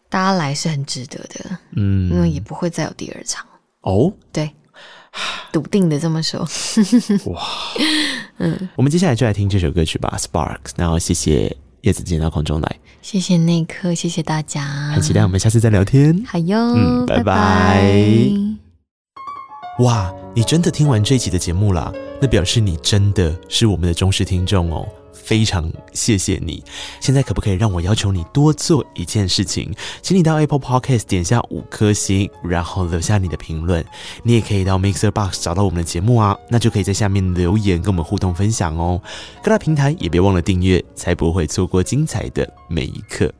[0.08, 1.58] 大家来是很值得的。
[1.76, 3.46] 嗯，因为也不会再有第二场
[3.82, 4.12] 哦。
[4.32, 4.50] 对，
[5.52, 6.40] 笃定的这么说。
[7.26, 7.42] 哇，
[8.38, 10.72] 嗯，我们接下来就来听这首歌曲吧，Sparks。
[10.76, 11.56] 然后谢谢。
[11.84, 14.64] 叶子进到空中来，谢谢内科，谢谢大家，
[14.94, 16.24] 很期待我们下次再聊天。
[16.26, 17.22] 好哟，嗯，拜拜。
[17.22, 17.92] 拜拜。
[19.84, 21.92] 哇，你真的听完这一集的节目啦？
[22.22, 24.88] 那表示你真的是我们的忠实听众哦。
[25.14, 26.62] 非常谢谢你。
[27.00, 29.72] 现在可不可以让我要求你多做一件事情？
[30.02, 33.84] 请你到 Apple Podcast 点下五颗星，然后留下你的评论。
[34.22, 39.00] 你也可以到 Mixer Box 找到我们的节目啊，那就可以在下面留言跟我们互动分享哦。
[39.42, 43.32] 各大平台也别忘了订阅，才不会错过精彩的每一刻。